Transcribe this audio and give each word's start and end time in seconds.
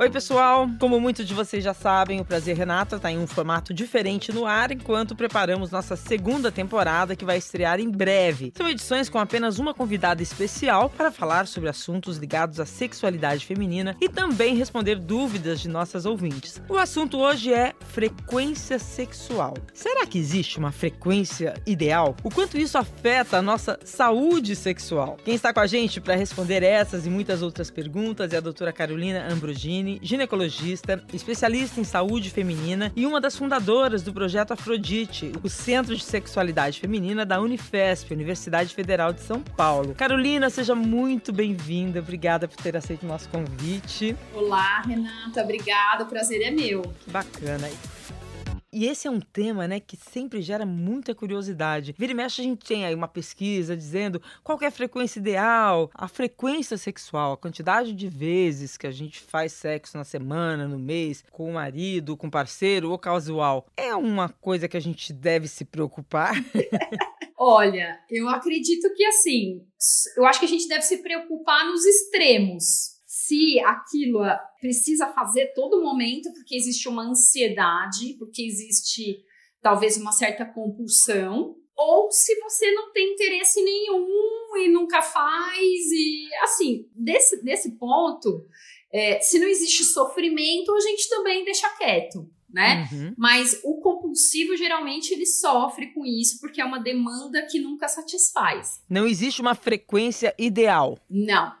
Oi, 0.00 0.08
pessoal! 0.08 0.70
Como 0.78 1.00
muitos 1.00 1.26
de 1.26 1.34
vocês 1.34 1.64
já 1.64 1.74
sabem, 1.74 2.20
o 2.20 2.24
Prazer 2.24 2.56
Renata 2.56 2.94
está 2.94 3.10
em 3.10 3.18
um 3.18 3.26
formato 3.26 3.74
diferente 3.74 4.32
no 4.32 4.46
ar 4.46 4.70
enquanto 4.70 5.16
preparamos 5.16 5.72
nossa 5.72 5.96
segunda 5.96 6.52
temporada 6.52 7.16
que 7.16 7.24
vai 7.24 7.36
estrear 7.36 7.80
em 7.80 7.90
breve. 7.90 8.52
São 8.56 8.68
edições 8.68 9.08
com 9.08 9.18
apenas 9.18 9.58
uma 9.58 9.74
convidada 9.74 10.22
especial 10.22 10.88
para 10.88 11.10
falar 11.10 11.48
sobre 11.48 11.68
assuntos 11.68 12.16
ligados 12.16 12.60
à 12.60 12.64
sexualidade 12.64 13.44
feminina 13.44 13.96
e 14.00 14.08
também 14.08 14.54
responder 14.54 15.00
dúvidas 15.00 15.58
de 15.58 15.68
nossas 15.68 16.06
ouvintes. 16.06 16.62
O 16.68 16.76
assunto 16.76 17.18
hoje 17.18 17.52
é 17.52 17.74
frequência 17.88 18.78
sexual. 18.78 19.54
Será 19.74 20.06
que 20.06 20.16
existe 20.16 20.60
uma 20.60 20.70
frequência 20.70 21.54
ideal? 21.66 22.14
O 22.22 22.30
quanto 22.30 22.56
isso 22.56 22.78
afeta 22.78 23.38
a 23.38 23.42
nossa 23.42 23.76
saúde 23.82 24.54
sexual? 24.54 25.16
Quem 25.24 25.34
está 25.34 25.52
com 25.52 25.58
a 25.58 25.66
gente 25.66 26.00
para 26.00 26.14
responder 26.14 26.62
essas 26.62 27.04
e 27.04 27.10
muitas 27.10 27.42
outras 27.42 27.68
perguntas 27.68 28.32
é 28.32 28.36
a 28.36 28.40
doutora 28.40 28.72
Carolina 28.72 29.26
Ambrogini 29.28 29.87
ginecologista, 30.02 31.02
especialista 31.12 31.80
em 31.80 31.84
saúde 31.84 32.30
feminina 32.30 32.92
e 32.94 33.06
uma 33.06 33.20
das 33.20 33.36
fundadoras 33.36 34.02
do 34.02 34.12
projeto 34.12 34.52
Afrodite, 34.52 35.32
o 35.42 35.48
Centro 35.48 35.96
de 35.96 36.02
Sexualidade 36.02 36.80
Feminina 36.80 37.24
da 37.24 37.40
Unifesp, 37.40 38.12
Universidade 38.12 38.74
Federal 38.74 39.12
de 39.12 39.20
São 39.20 39.40
Paulo. 39.40 39.94
Carolina, 39.94 40.50
seja 40.50 40.74
muito 40.74 41.32
bem-vinda. 41.32 42.00
Obrigada 42.00 42.46
por 42.46 42.56
ter 42.56 42.76
aceito 42.76 43.04
o 43.04 43.06
nosso 43.06 43.28
convite. 43.28 44.14
Olá, 44.34 44.82
Renata. 44.82 45.42
Obrigada. 45.42 46.04
O 46.04 46.06
prazer 46.06 46.42
é 46.42 46.50
meu. 46.50 46.82
Que 46.82 47.10
bacana. 47.10 47.68
E 48.70 48.84
esse 48.84 49.08
é 49.08 49.10
um 49.10 49.20
tema, 49.20 49.66
né, 49.66 49.80
que 49.80 49.96
sempre 49.96 50.42
gera 50.42 50.66
muita 50.66 51.14
curiosidade. 51.14 51.94
Vira 51.96 52.12
e 52.12 52.14
mexe, 52.14 52.42
a 52.42 52.44
gente 52.44 52.66
tem 52.66 52.84
aí 52.84 52.94
uma 52.94 53.08
pesquisa 53.08 53.74
dizendo 53.74 54.20
qual 54.44 54.58
é 54.60 54.66
a 54.66 54.70
frequência 54.70 55.18
ideal, 55.18 55.90
a 55.94 56.06
frequência 56.06 56.76
sexual, 56.76 57.32
a 57.32 57.36
quantidade 57.36 57.94
de 57.94 58.08
vezes 58.08 58.76
que 58.76 58.86
a 58.86 58.90
gente 58.90 59.20
faz 59.20 59.54
sexo 59.54 59.96
na 59.96 60.04
semana, 60.04 60.68
no 60.68 60.78
mês, 60.78 61.24
com 61.32 61.48
o 61.48 61.54
marido, 61.54 62.14
com 62.14 62.26
o 62.26 62.30
parceiro 62.30 62.90
ou 62.90 62.98
casual. 62.98 63.66
É 63.74 63.94
uma 63.94 64.28
coisa 64.28 64.68
que 64.68 64.76
a 64.76 64.80
gente 64.80 65.14
deve 65.14 65.48
se 65.48 65.64
preocupar? 65.64 66.34
Olha, 67.40 67.98
eu 68.10 68.28
acredito 68.28 68.92
que 68.94 69.04
assim, 69.06 69.64
eu 70.14 70.26
acho 70.26 70.40
que 70.40 70.46
a 70.46 70.48
gente 70.48 70.68
deve 70.68 70.82
se 70.82 70.98
preocupar 70.98 71.64
nos 71.64 71.86
extremos 71.86 72.97
se 73.28 73.60
aquilo 73.60 74.20
precisa 74.58 75.06
fazer 75.08 75.52
todo 75.54 75.82
momento, 75.82 76.32
porque 76.32 76.56
existe 76.56 76.88
uma 76.88 77.06
ansiedade, 77.06 78.14
porque 78.18 78.42
existe 78.42 79.22
talvez 79.60 79.98
uma 79.98 80.12
certa 80.12 80.46
compulsão, 80.46 81.54
ou 81.76 82.10
se 82.10 82.34
você 82.40 82.72
não 82.72 82.90
tem 82.90 83.12
interesse 83.12 83.62
nenhum 83.62 84.56
e 84.56 84.68
nunca 84.68 85.02
faz, 85.02 85.60
e 85.60 86.28
assim, 86.42 86.88
desse, 86.94 87.44
desse 87.44 87.76
ponto, 87.78 88.46
é, 88.90 89.20
se 89.20 89.38
não 89.38 89.46
existe 89.46 89.84
sofrimento, 89.84 90.74
a 90.74 90.80
gente 90.80 91.08
também 91.10 91.44
deixa 91.44 91.68
quieto. 91.76 92.30
Né? 92.50 92.88
Uhum. 92.90 93.14
Mas 93.18 93.60
o 93.62 93.78
compulsivo 93.82 94.56
geralmente 94.56 95.12
ele 95.12 95.26
sofre 95.26 95.92
com 95.92 96.06
isso 96.06 96.40
porque 96.40 96.62
é 96.62 96.64
uma 96.64 96.78
demanda 96.78 97.42
que 97.42 97.60
nunca 97.60 97.86
satisfaz. 97.88 98.82
Não 98.88 99.06
existe 99.06 99.42
uma 99.42 99.54
frequência 99.54 100.34
ideal. 100.38 100.98
Não, 101.10 101.52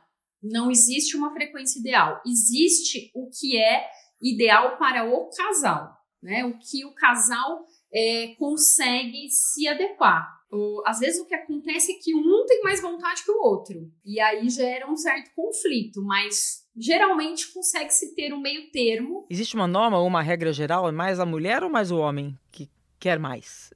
não 0.42 0.70
existe 0.70 1.16
uma 1.16 1.32
frequência 1.32 1.78
ideal. 1.78 2.20
Existe 2.26 3.10
o 3.14 3.28
que 3.28 3.56
é 3.56 3.88
ideal 4.22 4.76
para 4.76 5.04
o 5.04 5.28
casal, 5.30 5.96
né? 6.22 6.44
O 6.44 6.58
que 6.58 6.84
o 6.84 6.94
casal 6.94 7.64
é, 7.92 8.34
consegue 8.38 9.28
se 9.30 9.66
adequar. 9.68 10.38
Às 10.86 11.00
vezes 11.00 11.20
o 11.20 11.26
que 11.26 11.34
acontece 11.34 11.92
é 11.92 11.98
que 12.02 12.14
um 12.14 12.46
tem 12.46 12.62
mais 12.62 12.80
vontade 12.80 13.22
que 13.22 13.30
o 13.30 13.42
outro. 13.42 13.90
E 14.04 14.18
aí 14.18 14.48
gera 14.48 14.90
um 14.90 14.96
certo 14.96 15.30
conflito, 15.36 16.02
mas 16.02 16.66
geralmente 16.74 17.52
consegue-se 17.52 18.14
ter 18.14 18.32
um 18.32 18.40
meio 18.40 18.70
termo. 18.70 19.26
Existe 19.28 19.56
uma 19.56 19.66
norma 19.66 19.98
ou 19.98 20.06
uma 20.06 20.22
regra 20.22 20.52
geral? 20.52 20.88
É 20.88 20.92
mais 20.92 21.20
a 21.20 21.26
mulher 21.26 21.62
ou 21.62 21.68
mais 21.68 21.90
o 21.90 21.98
homem 21.98 22.34
que 22.50 22.70
quer 22.98 23.18
mais? 23.18 23.72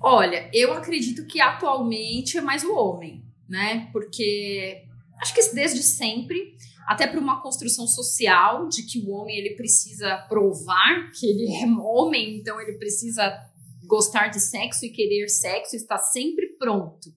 Olha, 0.00 0.50
eu 0.52 0.72
acredito 0.72 1.26
que 1.26 1.40
atualmente 1.40 2.38
é 2.38 2.40
mais 2.40 2.64
o 2.64 2.72
homem, 2.74 3.22
né? 3.46 3.90
Porque 3.92 4.82
acho 5.20 5.34
que 5.34 5.54
desde 5.54 5.82
sempre, 5.82 6.56
até 6.86 7.06
para 7.06 7.20
uma 7.20 7.42
construção 7.42 7.86
social 7.86 8.68
de 8.68 8.82
que 8.82 9.00
o 9.00 9.10
homem 9.10 9.36
ele 9.36 9.54
precisa 9.54 10.16
provar 10.28 11.10
que 11.12 11.26
ele 11.26 11.52
é 11.52 11.66
homem, 11.66 12.36
então 12.36 12.60
ele 12.60 12.78
precisa 12.78 13.32
gostar 13.86 14.28
de 14.28 14.40
sexo 14.40 14.84
e 14.84 14.90
querer 14.90 15.28
sexo, 15.28 15.76
está 15.76 15.98
sempre 15.98 16.56
pronto, 16.58 17.10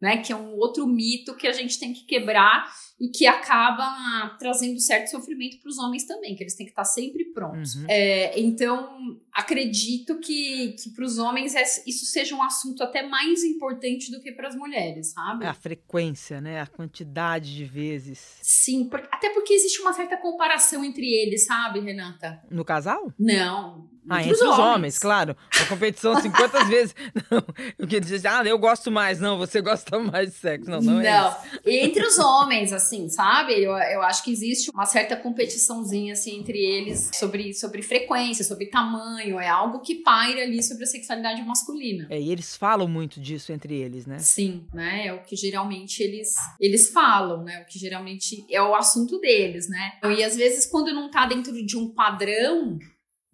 né? 0.00 0.18
Que 0.18 0.32
é 0.32 0.36
um 0.36 0.54
outro 0.56 0.86
mito 0.86 1.34
que 1.36 1.46
a 1.46 1.52
gente 1.52 1.78
tem 1.78 1.92
que 1.92 2.04
quebrar 2.04 2.70
e 2.98 3.08
que 3.08 3.26
acaba 3.26 4.36
trazendo 4.38 4.80
certo 4.80 5.08
sofrimento 5.08 5.58
para 5.60 5.68
os 5.68 5.78
homens 5.78 6.06
também, 6.06 6.34
que 6.34 6.42
eles 6.42 6.54
têm 6.54 6.64
que 6.64 6.72
estar 6.72 6.84
sempre 6.84 7.26
prontos. 7.26 7.74
Uhum. 7.74 7.84
É, 7.88 8.38
então, 8.40 9.20
acredito 9.32 10.18
que, 10.18 10.74
que 10.82 10.90
para 10.90 11.04
os 11.04 11.18
homens 11.18 11.54
é, 11.54 11.62
isso 11.86 12.06
seja 12.06 12.34
um 12.34 12.42
assunto 12.42 12.82
até 12.82 13.06
mais 13.06 13.44
importante 13.44 14.10
do 14.10 14.20
que 14.20 14.32
para 14.32 14.48
as 14.48 14.56
mulheres, 14.56 15.12
sabe? 15.12 15.44
A 15.44 15.52
frequência, 15.52 16.40
né? 16.40 16.60
A 16.60 16.66
quantidade 16.66 17.54
de 17.54 17.64
vezes. 17.64 18.38
Sim, 18.40 18.88
por, 18.88 19.00
até 19.12 19.30
porque 19.30 19.52
existe 19.52 19.80
uma 19.82 19.92
certa 19.92 20.16
comparação 20.16 20.82
entre 20.82 21.06
eles, 21.06 21.44
sabe, 21.44 21.80
Renata? 21.80 22.42
No 22.50 22.64
casal? 22.64 23.12
Não, 23.18 23.90
ah, 24.08 24.20
entre, 24.20 24.32
os 24.32 24.40
homens. 24.40 24.58
homens. 24.58 24.98
claro. 24.98 25.36
A 25.60 25.64
competição 25.66 26.20
50 26.20 26.64
vezes. 26.66 26.94
Não, 27.30 27.44
eu 27.78 27.86
queria 27.86 28.00
dizer, 28.00 28.26
ah, 28.26 28.42
eu 28.44 28.58
gosto 28.58 28.90
mais. 28.90 29.20
Não, 29.20 29.38
você 29.38 29.60
gosta 29.60 29.98
mais 29.98 30.30
de 30.30 30.36
sexo. 30.36 30.70
Não, 30.70 30.80
não, 30.80 31.00
é 31.00 31.10
não. 31.10 31.36
Entre 31.64 32.04
os 32.04 32.18
homens, 32.20 32.72
assim, 32.72 33.08
sabe? 33.08 33.54
Eu, 33.54 33.72
eu 33.72 34.02
acho 34.02 34.22
que 34.22 34.30
existe 34.30 34.70
uma 34.70 34.86
certa 34.86 35.16
competiçãozinha, 35.16 36.12
assim, 36.12 36.38
entre 36.38 36.58
eles 36.58 37.10
sobre, 37.14 37.52
sobre 37.54 37.82
frequência, 37.82 38.44
sobre 38.44 38.66
tamanho. 38.66 39.40
É 39.40 39.48
algo 39.48 39.80
que 39.80 39.96
paira 39.96 40.42
ali 40.42 40.62
sobre 40.62 40.84
a 40.84 40.86
sexualidade 40.86 41.42
masculina. 41.42 42.06
É, 42.10 42.20
e 42.20 42.30
eles 42.30 42.56
falam 42.56 42.86
muito 42.86 43.20
disso 43.20 43.52
entre 43.52 43.74
eles, 43.74 44.06
né? 44.06 44.18
Sim, 44.18 44.66
né? 44.72 45.06
É 45.06 45.12
o 45.12 45.22
que 45.22 45.36
geralmente 45.36 46.02
eles, 46.02 46.34
eles 46.60 46.90
falam, 46.90 47.42
né? 47.42 47.62
O 47.62 47.66
que 47.66 47.78
geralmente 47.78 48.44
é 48.50 48.62
o 48.62 48.74
assunto 48.74 49.18
deles, 49.18 49.68
né? 49.68 49.92
E 50.16 50.22
às 50.22 50.36
vezes, 50.36 50.66
quando 50.66 50.92
não 50.92 51.10
tá 51.10 51.26
dentro 51.26 51.52
de 51.64 51.76
um 51.76 51.88
padrão 51.88 52.78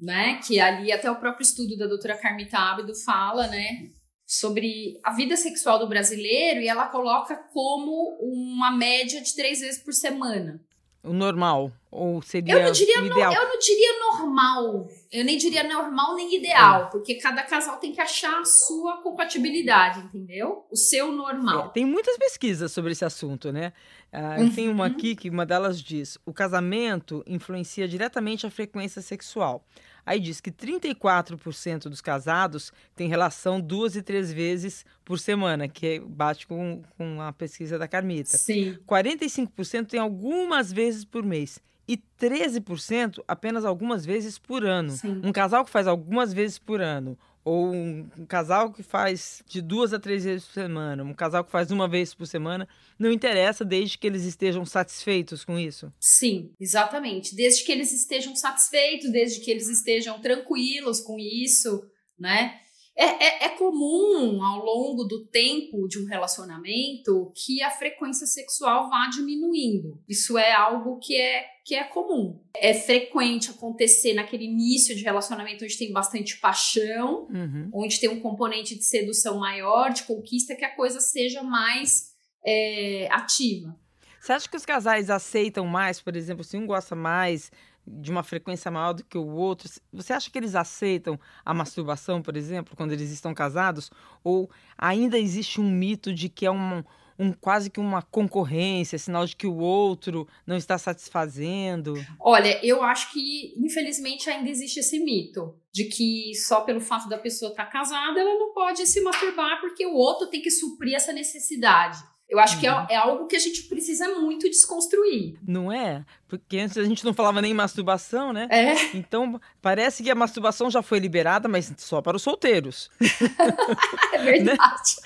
né? 0.03 0.41
Que 0.45 0.59
ali 0.59 0.91
até 0.91 1.09
o 1.09 1.17
próprio 1.17 1.45
estudo 1.45 1.79
da 1.79 1.87
doutora 1.87 2.19
Carmita 2.19 2.59
Abdo 2.59 2.93
fala, 2.93 3.47
né? 3.47 3.89
Sobre 4.27 4.99
a 5.05 5.13
vida 5.13 5.37
sexual 5.37 5.79
do 5.79 5.89
brasileiro 5.89 6.61
e 6.61 6.69
ela 6.69 6.89
coloca 6.89 7.37
como 7.53 8.19
uma 8.21 8.73
média 8.73 9.21
de 9.21 9.35
três 9.35 9.61
vezes 9.61 9.81
por 9.81 9.93
semana. 9.93 10.61
O 11.05 11.13
normal? 11.13 11.73
Ou 11.91 12.23
seria 12.23 12.55
eu 12.55 12.65
não 12.65 12.73
diria 12.73 13.01
ideal? 13.01 13.33
No, 13.33 13.37
eu 13.37 13.49
não 13.49 13.59
diria 13.59 13.99
normal. 13.99 14.89
Eu 15.11 15.25
nem 15.25 15.37
diria 15.37 15.65
normal 15.65 16.15
nem 16.15 16.37
ideal, 16.37 16.84
é. 16.84 16.87
porque 16.87 17.17
cada 17.17 17.43
casal 17.43 17.77
tem 17.79 17.93
que 17.93 18.01
achar 18.01 18.41
a 18.41 18.45
sua 18.45 19.03
compatibilidade, 19.03 20.01
entendeu? 20.01 20.65
O 20.71 20.77
seu 20.77 21.13
normal. 21.13 21.67
É, 21.67 21.69
tem 21.71 21.84
muitas 21.84 22.17
pesquisas 22.17 22.71
sobre 22.71 22.93
esse 22.93 23.05
assunto, 23.05 23.53
né? 23.53 23.73
Ah, 24.13 24.37
uhum. 24.39 24.51
Tem 24.55 24.69
uma 24.69 24.87
aqui 24.87 25.17
que 25.17 25.29
uma 25.29 25.45
delas 25.45 25.83
diz: 25.83 26.19
o 26.25 26.33
casamento 26.33 27.23
influencia 27.27 27.89
diretamente 27.89 28.47
a 28.47 28.51
frequência 28.51 29.03
sexual. 29.03 29.67
Aí 30.05 30.19
diz 30.19 30.41
que 30.41 30.51
34% 30.51 31.89
dos 31.89 32.01
casados 32.01 32.73
têm 32.95 33.09
relação 33.09 33.61
duas 33.61 33.95
e 33.95 34.03
três 34.03 34.33
vezes 34.33 34.85
por 35.05 35.19
semana, 35.19 35.69
que 35.69 36.01
bate 36.01 36.47
com, 36.47 36.83
com 36.97 37.21
a 37.21 37.33
pesquisa 37.33 37.79
da 37.79 37.87
Carmita. 37.87 38.37
Sim. 38.37 38.77
45% 38.87 39.87
tem 39.87 40.01
algumas 40.01 40.73
vezes 40.73 41.05
por 41.05 41.25
mês 41.25 41.61
e 41.87 41.97
13% 42.21 43.23
apenas 43.27 43.65
algumas 43.65 44.05
vezes 44.07 44.39
por 44.39 44.65
ano. 44.65 44.91
Sim. 44.91 45.21
Um 45.23 45.33
casal 45.33 45.65
que 45.65 45.71
faz 45.71 45.87
algumas 45.87 46.33
vezes 46.33 46.59
por 46.59 46.81
ano 46.81 47.19
ou 47.44 47.72
um, 47.72 48.08
casal 48.28 48.72
que 48.72 48.82
faz 48.82 49.42
de 49.48 49.60
duas 49.60 49.92
a 49.92 49.98
três 49.98 50.24
vezes 50.24 50.47
por 50.47 50.54
semana, 50.54 51.03
um 51.03 51.15
casal 51.15 51.44
que 51.44 51.50
faz 51.50 51.71
uma 51.71 51.89
vez 51.89 52.15
por 52.15 52.27
semana, 52.27 52.68
não 52.98 53.10
interessa 53.10 53.65
desde 53.65 53.98
que 53.98 54.06
eles 54.06 54.24
estejam 54.24 54.65
satisfeitos 54.65 55.44
com 55.44 55.59
isso? 55.59 55.92
Sim, 55.98 56.53
exatamente. 56.60 57.34
Desde 57.34 57.65
que 57.65 57.72
eles 57.72 57.92
estejam 57.92 58.36
satisfeitos, 58.36 59.10
desde 59.10 59.41
que 59.41 59.50
eles 59.50 59.68
estejam 59.68 60.21
tranquilos 60.21 61.00
com 61.00 61.18
isso, 61.18 61.84
né? 62.18 62.60
É, 62.94 63.04
é, 63.04 63.44
é, 63.47 63.48
comum 63.50 64.42
ao 64.42 64.62
longo 64.62 65.04
do 65.04 65.24
tempo 65.27 65.89
de 65.89 65.98
um 65.98 66.04
relacionamento 66.04 67.33
que 67.34 67.62
a 67.62 67.71
frequência 67.71 68.27
sexual 68.27 68.91
vá 68.91 69.09
diminuindo. 69.09 69.98
Isso 70.06 70.36
é 70.36 70.53
algo 70.53 70.98
que 70.98 71.16
é, 71.16 71.47
que 71.65 71.74
é 71.74 71.84
comum. 71.84 72.39
É 72.54 72.74
frequente 72.74 73.50
acontecer 73.50 74.12
naquele 74.12 74.44
início 74.44 74.94
de 74.94 75.03
relacionamento 75.03 75.65
onde 75.65 75.78
tem 75.78 75.91
bastante 75.91 76.39
paixão, 76.39 77.28
uhum. 77.30 77.71
onde 77.72 77.98
tem 77.98 78.10
um 78.10 78.21
componente 78.21 78.77
de 78.77 78.84
sedução 78.84 79.38
maior, 79.38 79.91
de 79.91 80.03
conquista, 80.03 80.54
que 80.54 80.65
a 80.65 80.77
coisa 80.77 81.00
seja 81.00 81.42
mais 81.42 82.12
é, 82.45 83.09
ativa. 83.10 83.74
Você 84.21 84.33
acha 84.34 84.48
que 84.48 84.56
os 84.56 84.66
casais 84.66 85.10
aceitam 85.10 85.66
mais, 85.66 86.00
por 86.00 86.15
exemplo, 86.15 86.45
se 86.45 86.56
um 86.56 86.66
gosta 86.66 86.95
mais 86.95 87.50
de 87.87 88.11
uma 88.11 88.23
frequência 88.23 88.71
maior 88.71 88.93
do 88.93 89.05
que 89.05 89.19
o 89.19 89.27
outro, 89.27 89.69
você 89.93 90.13
acha 90.13 90.31
que 90.31 90.39
eles 90.39 90.55
aceitam 90.55 91.19
a 91.45 91.53
masturbação, 91.53 92.23
por 92.23 92.37
exemplo, 92.37 92.77
quando 92.77 92.93
eles 92.93 93.11
estão 93.11 93.34
casados? 93.34 93.91
Ou 94.23 94.51
ainda 94.79 95.19
existe 95.19 95.61
um 95.61 95.69
mito 95.69 96.13
de 96.13 96.29
que 96.29 96.47
é 96.47 96.51
um, 96.51 96.84
um 97.19 97.33
quase 97.33 97.71
que 97.71 97.81
uma 97.81 98.03
concorrência, 98.03 98.99
sinal 98.99 99.27
de 99.27 99.37
que 99.37 99.47
o 99.47 99.57
outro 99.57 100.29
não 100.47 100.57
está 100.57 100.79
satisfazendo? 100.79 101.95
Olha, 102.21 102.65
eu 102.65 102.83
acho 102.83 103.13
que 103.13 103.55
infelizmente 103.57 104.31
ainda 104.31 104.49
existe 104.49 104.81
esse 104.81 104.99
mito 104.99 105.55
de 105.73 105.84
que 105.84 106.34
só 106.34 106.63
pelo 106.63 106.81
fato 106.81 107.09
da 107.09 107.19
pessoa 107.19 107.51
estar 107.51 107.67
casada 107.67 108.21
ela 108.21 108.39
não 108.39 108.53
pode 108.53 108.87
se 108.87 109.01
masturbar 109.01 109.61
porque 109.61 109.87
o 109.87 109.95
outro 109.95 110.29
tem 110.29 110.41
que 110.41 110.51
suprir 110.51 110.95
essa 110.95 111.13
necessidade. 111.13 111.99
Eu 112.33 112.39
acho 112.39 112.59
que 112.59 112.67
é, 112.67 112.73
uhum. 112.73 112.87
é, 112.89 112.97
algo 112.97 113.27
que 113.27 113.37
a 113.37 113.39
gente 113.39 113.65
precisa 113.65 114.09
muito 114.19 114.49
desconstruir. 114.49 115.37
Não 115.47 115.71
é? 115.71 116.03
Porque 116.27 116.57
antes 116.57 116.79
a 116.79 116.84
gente 116.84 117.05
não 117.05 117.13
falava 117.13 117.43
nem 117.43 117.53
masturbação, 117.53 118.33
né? 118.33 118.49
É. 118.51 118.97
Então 118.97 119.39
parece 119.61 120.03
que 120.03 120.11
a 120.11 120.15
masturbação 120.15 120.71
já 120.71 120.81
foi 120.81 120.99
liberada, 120.99 121.47
mas 121.47 121.71
só 121.77 122.01
para 122.01 122.17
os 122.17 122.23
solteiros. 122.23 122.89
é 124.15 124.19
verdade. 124.19 124.97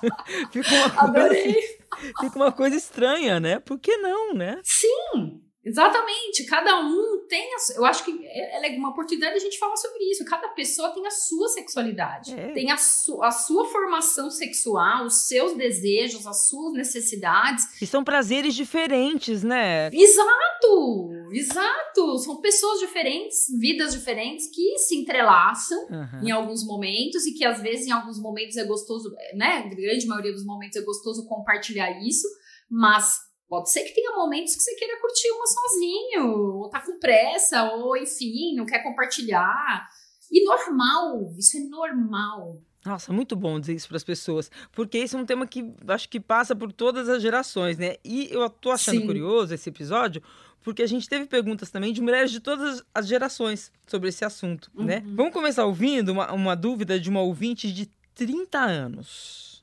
Né? 0.00 0.10
fica, 0.52 0.74
uma 0.76 1.02
Adorei. 1.02 1.54
coisa, 1.54 2.14
fica 2.20 2.36
uma 2.36 2.52
coisa 2.52 2.76
estranha, 2.76 3.40
né? 3.40 3.58
Por 3.58 3.76
que 3.76 3.96
não, 3.96 4.32
né? 4.32 4.60
Sim. 4.62 5.42
Exatamente, 5.64 6.44
cada 6.44 6.80
um 6.80 7.24
tem 7.28 7.42
a, 7.54 7.56
eu 7.76 7.84
acho 7.84 8.04
que 8.04 8.26
é, 8.26 8.74
é 8.74 8.78
uma 8.78 8.90
oportunidade 8.90 9.34
a 9.34 9.40
gente 9.40 9.58
falar 9.58 9.76
sobre 9.76 10.04
isso. 10.10 10.24
Cada 10.24 10.48
pessoa 10.48 10.90
tem 10.90 11.06
a 11.06 11.10
sua 11.10 11.48
sexualidade, 11.48 12.38
é. 12.38 12.52
tem 12.52 12.70
a, 12.70 12.76
su, 12.76 13.22
a 13.22 13.30
sua 13.30 13.64
formação 13.66 14.30
sexual, 14.30 15.06
os 15.06 15.26
seus 15.26 15.56
desejos, 15.56 16.26
as 16.26 16.48
suas 16.48 16.74
necessidades. 16.74 17.66
E 17.80 17.86
são 17.86 18.04
prazeres 18.04 18.54
diferentes, 18.54 19.42
né? 19.42 19.88
Exato, 19.92 21.10
exato. 21.32 22.18
São 22.18 22.40
pessoas 22.40 22.80
diferentes, 22.80 23.46
vidas 23.58 23.92
diferentes 23.92 24.48
que 24.54 24.78
se 24.78 24.96
entrelaçam 24.96 25.78
uhum. 25.90 26.22
em 26.22 26.30
alguns 26.30 26.64
momentos 26.66 27.26
e 27.26 27.32
que 27.32 27.44
às 27.44 27.60
vezes 27.60 27.86
em 27.86 27.92
alguns 27.92 28.20
momentos 28.20 28.56
é 28.56 28.64
gostoso, 28.64 29.10
né? 29.34 29.64
A 29.64 29.68
grande 29.74 30.06
maioria 30.06 30.32
dos 30.32 30.44
momentos 30.44 30.76
é 30.76 30.82
gostoso 30.82 31.26
compartilhar 31.26 31.90
isso, 32.02 32.26
mas 32.70 33.23
Pode 33.48 33.70
ser 33.70 33.84
que 33.84 33.94
tenha 33.94 34.16
momentos 34.16 34.54
que 34.54 34.62
você 34.62 34.74
queira 34.74 35.00
curtir 35.00 35.30
uma 35.30 35.46
sozinho, 35.46 36.28
ou 36.56 36.68
tá 36.70 36.80
com 36.80 36.98
pressa, 36.98 37.72
ou 37.72 37.96
enfim, 37.96 38.54
não 38.56 38.66
quer 38.66 38.82
compartilhar. 38.82 39.86
E 40.30 40.44
normal, 40.44 41.32
isso 41.38 41.56
é 41.56 41.60
normal. 41.60 42.60
Nossa, 42.84 43.12
muito 43.12 43.34
bom 43.34 43.58
dizer 43.58 43.74
isso 43.74 43.88
para 43.88 43.96
as 43.96 44.04
pessoas, 44.04 44.50
porque 44.70 44.98
esse 44.98 45.16
é 45.16 45.18
um 45.18 45.24
tema 45.24 45.46
que 45.46 45.72
acho 45.88 46.08
que 46.08 46.20
passa 46.20 46.54
por 46.54 46.70
todas 46.70 47.08
as 47.08 47.22
gerações, 47.22 47.78
né? 47.78 47.96
E 48.04 48.28
eu 48.30 48.48
tô 48.50 48.70
achando 48.70 49.00
Sim. 49.00 49.06
curioso 49.06 49.54
esse 49.54 49.70
episódio, 49.70 50.22
porque 50.62 50.82
a 50.82 50.86
gente 50.86 51.08
teve 51.08 51.26
perguntas 51.26 51.70
também 51.70 51.92
de 51.92 52.02
mulheres 52.02 52.30
de 52.30 52.40
todas 52.40 52.82
as 52.94 53.06
gerações 53.06 53.72
sobre 53.86 54.10
esse 54.10 54.24
assunto, 54.24 54.70
né? 54.74 54.80
uhum. 54.80 54.86
né? 54.86 55.14
Vamos 55.16 55.32
começar 55.32 55.64
ouvindo 55.64 56.10
uma, 56.10 56.30
uma 56.32 56.54
dúvida 56.54 57.00
de 57.00 57.08
uma 57.08 57.22
ouvinte 57.22 57.72
de 57.72 57.88
30 58.14 58.58
anos. 58.58 59.53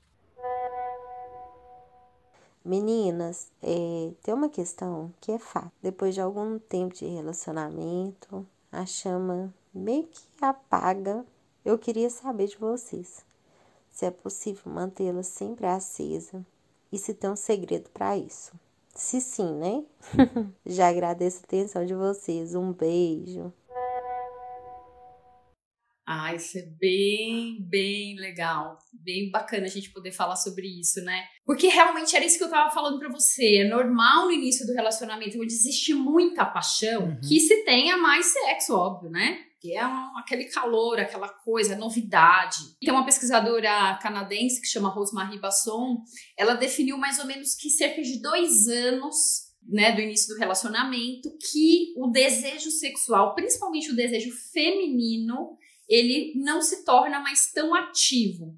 Meninas, 2.63 3.52
é, 3.62 4.12
tem 4.22 4.34
uma 4.34 4.50
questão 4.50 5.12
que 5.19 5.31
é 5.31 5.40
fato. 5.40 5.72
Depois 5.81 6.13
de 6.13 6.22
algum 6.22 6.60
tempo 6.60 6.94
de 6.94 7.06
relacionamento, 7.06 8.46
a 8.72 8.86
chama 8.86 9.54
meio 9.74 10.08
que 10.08 10.22
apaga. 10.40 11.25
Eu 11.66 11.78
queria 11.78 12.10
saber 12.10 12.48
de 12.48 12.58
vocês 12.58 13.25
se 13.92 14.06
é 14.06 14.12
possível 14.12 14.72
mantê-la 14.72 15.22
sempre 15.22 15.68
acesa 15.68 16.46
e 16.92 16.98
se 16.98 17.13
tem 17.13 17.30
um 17.30 17.36
segredo 17.36 17.90
para 17.90 18.18
isso. 18.18 18.54
Se 18.96 19.22
sim, 19.22 19.54
né? 19.56 19.84
Já 20.66 20.90
agradeço 20.90 21.40
a 21.40 21.44
atenção 21.44 21.86
de 21.86 21.94
vocês. 21.94 22.56
Um 22.56 22.74
beijo. 22.74 23.54
Ah, 26.13 26.36
isso 26.36 26.58
é 26.58 26.63
bem, 26.63 27.66
bem 27.69 28.18
legal. 28.18 28.78
Bem 28.92 29.31
bacana 29.31 29.63
a 29.63 29.69
gente 29.69 29.92
poder 29.92 30.12
falar 30.12 30.36
sobre 30.36 30.68
isso, 30.68 31.02
né? 31.06 31.24
Porque 31.46 31.69
realmente 31.69 32.13
era 32.13 32.25
isso 32.25 32.38
que 32.38 32.44
eu 32.44 32.50
tava 32.50 32.69
falando 32.69 33.00
para 33.00 33.08
você. 33.08 33.60
É 33.60 33.63
normal 33.63 34.25
no 34.25 34.31
início 34.34 34.68
do 34.68 34.74
relacionamento, 34.74 35.38
onde 35.38 35.54
existe 35.54 35.94
muita 35.94 36.44
paixão, 36.44 37.04
uhum. 37.04 37.22
que 37.22 37.40
se 37.40 37.63
tenha 37.63 37.96
mais 37.96 38.25
sexo, 38.25 38.75
óbvio, 38.75 39.10
né? 39.10 39.40
Que 39.62 39.74
é 39.78 39.88
um, 39.88 40.18
aquele 40.18 40.46
calor, 40.46 41.00
aquela 41.00 41.30
coisa, 41.30 41.78
novidade. 41.78 42.57
Tem 42.81 42.92
uma 42.92 43.06
pesquisadora 43.06 43.98
canadense 44.02 44.60
que 44.60 44.68
chama 44.68 44.90
Rosemary 44.90 45.40
Basson, 45.40 46.04
ela 46.38 46.56
definiu 46.56 46.98
mais 46.98 47.19
ou 47.19 47.25
menos 47.25 47.56
que 47.56 47.69
cerca 47.69 48.02
de 48.02 48.22
dois 48.22 48.68
anos 48.68 49.50
né, 49.66 49.94
do 49.94 50.02
início 50.02 50.34
do 50.34 50.40
relacionamento, 50.40 51.30
que 51.52 51.94
o 51.96 52.07
desejo 52.07 52.69
sexual, 52.72 53.34
principalmente 53.34 53.92
o 53.92 53.96
desejo 53.96 54.31
feminino, 54.52 55.57
ele 55.92 56.34
não 56.36 56.62
se 56.62 56.86
torna 56.86 57.20
mais 57.20 57.52
tão 57.52 57.76
ativo. 57.76 58.58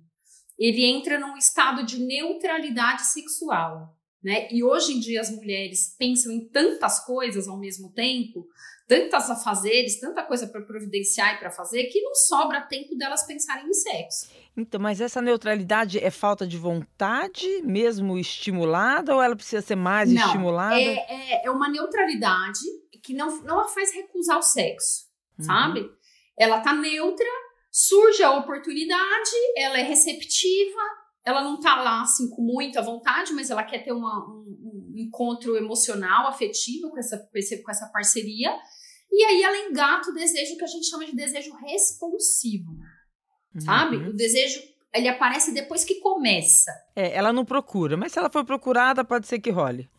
Ele 0.57 0.85
entra 0.85 1.19
num 1.19 1.35
estado 1.35 1.83
de 1.83 1.99
neutralidade 1.99 3.07
sexual. 3.07 3.97
Né? 4.23 4.47
E 4.51 4.63
hoje 4.63 4.93
em 4.93 4.99
dia 4.99 5.19
as 5.19 5.31
mulheres 5.31 5.95
pensam 5.97 6.31
em 6.31 6.47
tantas 6.47 7.03
coisas 7.03 7.47
ao 7.47 7.59
mesmo 7.59 7.91
tempo, 7.91 8.47
tantas 8.87 9.29
afazeres, 9.29 9.99
tanta 9.99 10.23
coisa 10.23 10.47
para 10.47 10.61
providenciar 10.61 11.35
e 11.35 11.39
para 11.39 11.51
fazer, 11.51 11.85
que 11.85 11.99
não 12.01 12.13
sobra 12.13 12.61
tempo 12.61 12.95
delas 12.95 13.25
pensarem 13.25 13.67
em 13.67 13.73
sexo. 13.73 14.29
Então, 14.55 14.79
mas 14.79 15.01
essa 15.01 15.21
neutralidade 15.21 15.97
é 15.99 16.11
falta 16.11 16.45
de 16.45 16.57
vontade, 16.57 17.61
mesmo 17.63 18.17
estimulada, 18.17 19.15
ou 19.15 19.21
ela 19.21 19.35
precisa 19.35 19.61
ser 19.63 19.75
mais 19.75 20.11
não, 20.11 20.23
estimulada? 20.23 20.79
É, 20.79 20.93
é, 20.93 21.45
é, 21.45 21.51
uma 21.51 21.67
neutralidade 21.67 22.59
que 23.01 23.13
não, 23.13 23.41
não 23.41 23.59
a 23.59 23.67
faz 23.67 23.91
recusar 23.93 24.37
o 24.37 24.43
sexo, 24.43 25.07
uhum. 25.39 25.45
sabe? 25.45 25.91
Ela 26.37 26.61
tá 26.61 26.73
neutra, 26.73 27.27
surge 27.71 28.23
a 28.23 28.31
oportunidade, 28.37 29.31
ela 29.57 29.79
é 29.79 29.83
receptiva, 29.83 30.79
ela 31.25 31.43
não 31.43 31.59
tá 31.59 31.81
lá 31.81 32.01
assim 32.01 32.29
com 32.29 32.41
muita 32.41 32.81
vontade, 32.81 33.33
mas 33.33 33.49
ela 33.49 33.63
quer 33.63 33.83
ter 33.83 33.91
uma, 33.91 34.27
um, 34.27 34.93
um 34.93 34.97
encontro 34.97 35.55
emocional, 35.55 36.27
afetivo 36.27 36.89
com 36.89 36.99
essa, 36.99 37.17
com 37.17 37.71
essa 37.71 37.89
parceria. 37.93 38.53
E 39.11 39.23
aí 39.23 39.43
ela 39.43 39.69
engata 39.69 40.09
o 40.09 40.13
desejo 40.13 40.57
que 40.57 40.63
a 40.63 40.67
gente 40.67 40.89
chama 40.89 41.05
de 41.05 41.15
desejo 41.15 41.53
responsivo. 41.55 42.71
Uhum. 43.53 43.61
Sabe? 43.61 43.97
O 43.97 44.13
desejo 44.13 44.59
ele 44.93 45.07
aparece 45.07 45.51
depois 45.53 45.83
que 45.83 45.95
começa. 45.95 46.71
É, 46.95 47.15
ela 47.15 47.33
não 47.33 47.43
procura, 47.43 47.97
mas 47.97 48.11
se 48.11 48.19
ela 48.19 48.29
for 48.29 48.45
procurada, 48.45 49.03
pode 49.03 49.27
ser 49.27 49.39
que 49.39 49.49
role. 49.49 49.89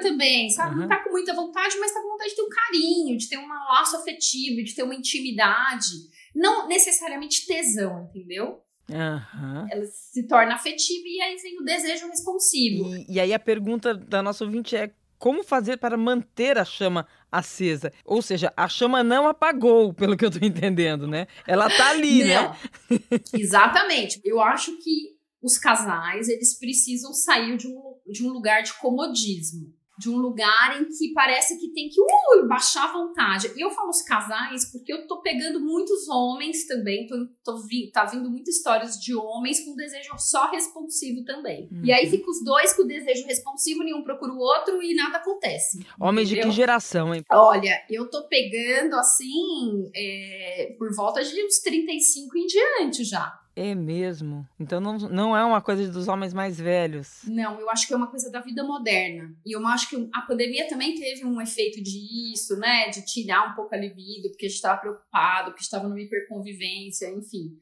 Também, 0.00 0.50
sabe? 0.50 0.74
Uhum. 0.74 0.80
Não 0.82 0.88
tá 0.88 1.02
com 1.02 1.10
muita 1.10 1.34
vontade, 1.34 1.76
mas 1.78 1.92
tá 1.92 2.00
com 2.00 2.08
vontade 2.08 2.30
de 2.30 2.36
ter 2.36 2.42
um 2.42 2.48
carinho, 2.48 3.16
de 3.16 3.28
ter 3.28 3.38
um 3.38 3.48
laço 3.48 3.96
afetivo, 3.96 4.62
de 4.62 4.74
ter 4.74 4.82
uma 4.82 4.94
intimidade. 4.94 5.86
Não 6.34 6.66
necessariamente 6.68 7.46
tesão, 7.46 8.08
entendeu? 8.10 8.60
Uhum. 8.88 9.66
Ela 9.70 9.86
se 9.86 10.26
torna 10.26 10.54
afetiva 10.54 11.04
e 11.06 11.20
aí 11.22 11.36
vem 11.36 11.58
o 11.60 11.64
desejo 11.64 12.08
responsivo. 12.08 12.96
E, 12.96 13.06
e 13.08 13.20
aí 13.20 13.32
a 13.32 13.38
pergunta 13.38 13.94
da 13.94 14.22
nossa 14.22 14.44
ouvinte 14.44 14.76
é 14.76 14.90
como 15.18 15.42
fazer 15.42 15.78
para 15.78 15.96
manter 15.96 16.58
a 16.58 16.64
chama 16.64 17.06
acesa? 17.32 17.92
Ou 18.04 18.20
seja, 18.20 18.52
a 18.56 18.68
chama 18.68 19.02
não 19.02 19.26
apagou, 19.26 19.94
pelo 19.94 20.16
que 20.16 20.24
eu 20.24 20.28
estou 20.28 20.46
entendendo, 20.46 21.06
né? 21.06 21.26
Ela 21.46 21.70
tá 21.70 21.90
ali, 21.90 22.24
né? 22.28 22.48
né? 22.90 23.00
Exatamente. 23.32 24.20
Eu 24.22 24.40
acho 24.40 24.76
que 24.78 25.14
os 25.42 25.56
casais, 25.56 26.28
eles 26.28 26.58
precisam 26.58 27.12
sair 27.12 27.56
de 27.56 27.66
um, 27.68 27.80
de 28.06 28.26
um 28.26 28.30
lugar 28.30 28.62
de 28.62 28.74
comodismo 28.74 29.72
de 29.98 30.10
um 30.10 30.16
lugar 30.16 30.80
em 30.80 30.86
que 30.86 31.12
parece 31.12 31.58
que 31.58 31.68
tem 31.72 31.88
que 31.88 32.00
uh, 32.00 32.48
baixar 32.48 32.88
a 32.88 32.92
vontade. 32.92 33.52
E 33.56 33.60
eu 33.60 33.70
falo 33.70 33.90
os 33.90 34.02
casais 34.02 34.70
porque 34.72 34.92
eu 34.92 35.06
tô 35.06 35.20
pegando 35.20 35.60
muitos 35.60 36.08
homens 36.08 36.66
também, 36.66 37.06
tô, 37.06 37.26
tô 37.44 37.58
vi, 37.58 37.90
tá 37.90 38.04
vindo 38.04 38.28
muitas 38.30 38.56
histórias 38.56 38.98
de 39.00 39.14
homens 39.14 39.60
com 39.64 39.76
desejo 39.76 40.10
só 40.18 40.50
responsivo 40.50 41.24
também. 41.24 41.68
Uhum. 41.70 41.84
E 41.84 41.92
aí 41.92 42.08
fica 42.08 42.28
os 42.30 42.42
dois 42.42 42.72
com 42.74 42.86
desejo 42.86 43.26
responsivo, 43.26 43.84
nenhum 43.84 44.02
procura 44.02 44.32
o 44.32 44.38
outro 44.38 44.82
e 44.82 44.94
nada 44.94 45.18
acontece. 45.18 45.84
Homens 46.00 46.28
de 46.28 46.40
que 46.40 46.50
geração, 46.50 47.14
hein? 47.14 47.22
Olha, 47.30 47.82
eu 47.88 48.10
tô 48.10 48.26
pegando 48.28 48.94
assim, 48.96 49.90
é, 49.94 50.74
por 50.78 50.94
volta 50.94 51.22
de 51.22 51.44
uns 51.44 51.58
35 51.58 52.38
em 52.38 52.46
diante 52.46 53.04
já. 53.04 53.43
É 53.56 53.74
mesmo. 53.74 54.46
Então 54.58 54.80
não, 54.80 54.98
não 54.98 55.36
é 55.36 55.44
uma 55.44 55.60
coisa 55.60 55.90
dos 55.90 56.08
homens 56.08 56.34
mais 56.34 56.58
velhos. 56.58 57.20
Não, 57.24 57.60
eu 57.60 57.70
acho 57.70 57.86
que 57.86 57.94
é 57.94 57.96
uma 57.96 58.08
coisa 58.08 58.30
da 58.30 58.40
vida 58.40 58.64
moderna. 58.64 59.32
E 59.46 59.56
eu 59.56 59.64
acho 59.66 59.88
que 59.88 60.08
a 60.12 60.22
pandemia 60.22 60.66
também 60.66 60.94
teve 60.94 61.24
um 61.24 61.40
efeito 61.40 61.80
disso, 61.80 62.56
né? 62.56 62.88
De 62.88 63.04
tirar 63.04 63.52
um 63.52 63.54
pouco 63.54 63.74
a 63.74 63.78
libido, 63.78 64.28
porque 64.30 64.46
a 64.46 64.48
gente 64.48 64.56
estava 64.56 64.80
preocupado, 64.80 65.50
porque 65.52 65.62
estava 65.62 65.86
numa 65.88 66.00
hiperconvivência, 66.00 67.08
enfim. 67.10 67.56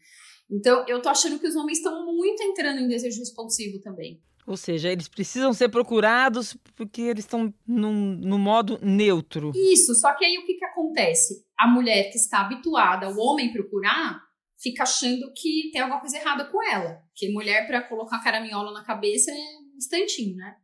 Então 0.50 0.84
eu 0.88 1.00
tô 1.02 1.11
achando 1.11 1.38
que 1.38 1.46
os 1.46 1.56
homens 1.56 1.78
estão 1.78 2.06
muito 2.06 2.42
entrando 2.42 2.80
em 2.80 2.88
desejo 2.88 3.18
responsivo 3.18 3.78
também. 3.80 4.20
Ou 4.46 4.56
seja, 4.56 4.90
eles 4.90 5.08
precisam 5.08 5.52
ser 5.52 5.68
procurados 5.68 6.56
porque 6.75 7.02
eles 7.02 7.25
estão 7.25 7.54
no 7.66 8.38
modo 8.38 8.78
neutro. 8.82 9.52
Isso, 9.54 9.94
só 9.94 10.12
que 10.14 10.25
aí 10.25 10.37
o 10.38 10.44
que, 10.44 10.54
que 10.54 10.64
acontece? 10.64 11.44
A 11.56 11.68
mulher 11.68 12.11
que 12.11 12.16
está 12.16 12.40
habituada 12.40 13.06
ao 13.06 13.16
homem 13.18 13.52
procurar 13.52 14.20
fica 14.62 14.85
achando 14.85 15.33
que 15.35 15.71
tem 15.73 15.81
alguma 15.81 16.00
coisa 16.00 16.16
errada 16.16 16.45
com 16.45 16.62
ela. 16.62 17.02
Porque 17.09 17.31
mulher, 17.31 17.66
para 17.66 17.83
colocar 17.83 18.23
caraminhola 18.23 18.73
na 18.73 18.85
cabeça, 18.85 19.31
é 19.31 19.35
um 19.35 19.76
instantinho, 19.76 20.37
né? 20.37 20.54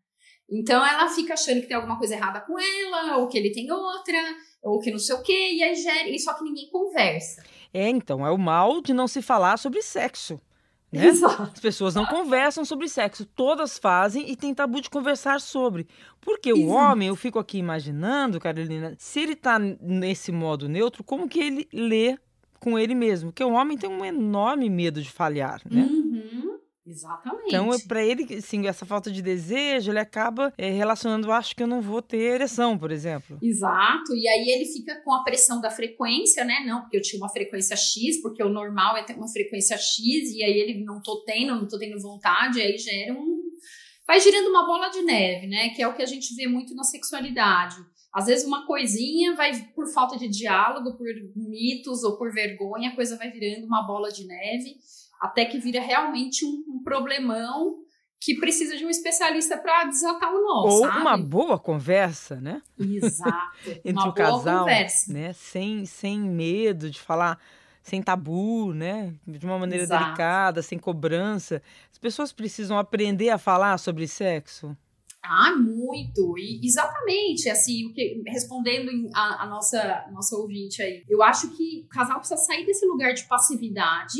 Então 0.50 0.84
ela 0.86 1.08
fica 1.08 1.34
achando 1.34 1.60
que 1.60 1.66
tem 1.66 1.76
alguma 1.76 1.98
coisa 1.98 2.14
errada 2.14 2.40
com 2.40 2.58
ela, 2.58 3.18
ou 3.18 3.28
que 3.28 3.36
ele 3.36 3.50
tem 3.50 3.70
outra, 3.70 4.18
ou 4.62 4.78
que 4.78 4.90
não 4.90 4.98
sei 4.98 5.14
o 5.14 5.22
quê, 5.22 5.52
e 5.52 5.62
aí 5.62 5.74
gera, 5.74 6.08
e 6.08 6.18
só 6.18 6.32
que 6.34 6.44
ninguém 6.44 6.70
conversa. 6.70 7.42
É, 7.74 7.88
então, 7.88 8.26
é 8.26 8.30
o 8.30 8.38
mal 8.38 8.80
de 8.80 8.94
não 8.94 9.06
se 9.06 9.20
falar 9.20 9.58
sobre 9.58 9.82
sexo. 9.82 10.40
Né? 10.90 11.06
Exato. 11.06 11.42
As 11.42 11.60
pessoas 11.60 11.94
não 11.94 12.06
conversam 12.06 12.64
sobre 12.64 12.88
sexo, 12.88 13.26
todas 13.26 13.76
fazem 13.76 14.30
e 14.30 14.34
tem 14.34 14.54
tabu 14.54 14.80
de 14.80 14.88
conversar 14.88 15.38
sobre. 15.38 15.86
Porque 16.18 16.50
o 16.50 16.56
Exato. 16.56 16.72
homem, 16.72 17.08
eu 17.08 17.16
fico 17.16 17.38
aqui 17.38 17.58
imaginando, 17.58 18.40
Carolina, 18.40 18.94
se 18.98 19.20
ele 19.20 19.36
tá 19.36 19.58
nesse 19.58 20.32
modo 20.32 20.66
neutro, 20.66 21.04
como 21.04 21.28
que 21.28 21.40
ele 21.40 21.68
lê 21.70 22.16
com 22.60 22.78
ele 22.78 22.94
mesmo? 22.94 23.30
Porque 23.30 23.44
o 23.44 23.52
homem 23.52 23.76
tem 23.76 23.88
um 23.88 24.04
enorme 24.04 24.68
medo 24.68 25.02
de 25.02 25.10
falhar, 25.10 25.60
né? 25.70 25.82
Uhum, 25.82 26.58
exatamente. 26.86 27.46
Então, 27.46 27.68
para 27.86 28.04
ele, 28.04 28.34
assim, 28.34 28.66
essa 28.66 28.84
falta 28.84 29.10
de 29.10 29.22
desejo, 29.22 29.90
ele 29.90 29.98
acaba 29.98 30.52
é, 30.56 30.70
relacionando, 30.70 31.32
acho 31.32 31.54
que 31.54 31.62
eu 31.62 31.66
não 31.66 31.80
vou 31.80 32.02
ter 32.02 32.34
ereção, 32.34 32.76
por 32.76 32.90
exemplo. 32.90 33.38
Exato, 33.42 34.14
e 34.14 34.28
aí 34.28 34.48
ele 34.48 34.66
fica 34.66 35.00
com 35.02 35.12
a 35.12 35.22
pressão 35.22 35.60
da 35.60 35.70
frequência, 35.70 36.44
né? 36.44 36.64
Não, 36.66 36.82
porque 36.82 36.96
eu 36.96 37.02
tinha 37.02 37.20
uma 37.20 37.30
frequência 37.30 37.76
X, 37.76 38.20
porque 38.20 38.42
o 38.42 38.48
normal 38.48 38.96
é 38.96 39.02
ter 39.02 39.14
uma 39.14 39.28
frequência 39.28 39.76
X, 39.76 40.32
e 40.34 40.42
aí 40.42 40.58
ele 40.58 40.84
não 40.84 41.00
tô 41.02 41.22
tendo, 41.24 41.54
não 41.54 41.68
tô 41.68 41.78
tendo 41.78 42.00
vontade, 42.00 42.60
aí 42.60 42.76
gera 42.76 43.12
um. 43.12 43.38
Vai 44.06 44.20
girando 44.20 44.48
uma 44.48 44.64
bola 44.64 44.88
de 44.88 45.02
neve, 45.02 45.46
né? 45.46 45.68
Que 45.70 45.82
é 45.82 45.88
o 45.88 45.94
que 45.94 46.02
a 46.02 46.06
gente 46.06 46.34
vê 46.34 46.46
muito 46.46 46.74
na 46.74 46.82
sexualidade. 46.82 47.76
Às 48.12 48.26
vezes 48.26 48.46
uma 48.46 48.66
coisinha 48.66 49.34
vai, 49.36 49.52
por 49.74 49.86
falta 49.92 50.16
de 50.16 50.28
diálogo, 50.28 50.96
por 50.96 51.06
mitos 51.36 52.02
ou 52.02 52.16
por 52.16 52.32
vergonha, 52.32 52.90
a 52.90 52.94
coisa 52.94 53.16
vai 53.16 53.30
virando 53.30 53.66
uma 53.66 53.86
bola 53.86 54.10
de 54.10 54.26
neve, 54.26 54.76
até 55.20 55.44
que 55.44 55.58
vira 55.58 55.80
realmente 55.80 56.44
um, 56.44 56.64
um 56.68 56.82
problemão 56.82 57.76
que 58.20 58.34
precisa 58.34 58.76
de 58.76 58.84
um 58.84 58.90
especialista 58.90 59.56
para 59.56 59.84
desatar 59.84 60.32
o 60.32 60.42
nó, 60.42 60.64
Ou 60.66 60.80
sabe? 60.80 60.98
uma 61.00 61.16
boa 61.16 61.58
conversa, 61.58 62.40
né? 62.40 62.62
Exato. 62.78 63.70
Entre 63.84 63.92
uma 63.92 64.08
o 64.08 64.12
boa 64.12 64.14
casal, 64.14 64.58
conversa. 64.60 65.12
né? 65.12 65.32
Sem, 65.34 65.86
sem 65.86 66.18
medo 66.18 66.90
de 66.90 66.98
falar, 67.00 67.38
sem 67.80 68.02
tabu, 68.02 68.72
né? 68.74 69.14
De 69.26 69.44
uma 69.46 69.58
maneira 69.58 69.84
Exato. 69.84 70.04
delicada, 70.04 70.62
sem 70.62 70.78
cobrança. 70.78 71.62
As 71.92 71.98
pessoas 71.98 72.32
precisam 72.32 72.76
aprender 72.76 73.28
a 73.30 73.38
falar 73.38 73.78
sobre 73.78 74.08
sexo. 74.08 74.76
Ah, 75.22 75.54
muito. 75.54 76.38
E 76.38 76.64
exatamente, 76.64 77.48
assim, 77.48 77.86
o 77.86 77.92
que, 77.92 78.22
respondendo 78.26 78.90
a, 79.14 79.44
a 79.44 79.46
nossa, 79.46 80.06
nossa 80.12 80.36
ouvinte 80.36 80.82
aí, 80.82 81.04
eu 81.08 81.22
acho 81.22 81.50
que 81.56 81.84
o 81.84 81.88
casal 81.88 82.18
precisa 82.18 82.40
sair 82.40 82.64
desse 82.64 82.86
lugar 82.86 83.12
de 83.12 83.24
passividade, 83.24 84.18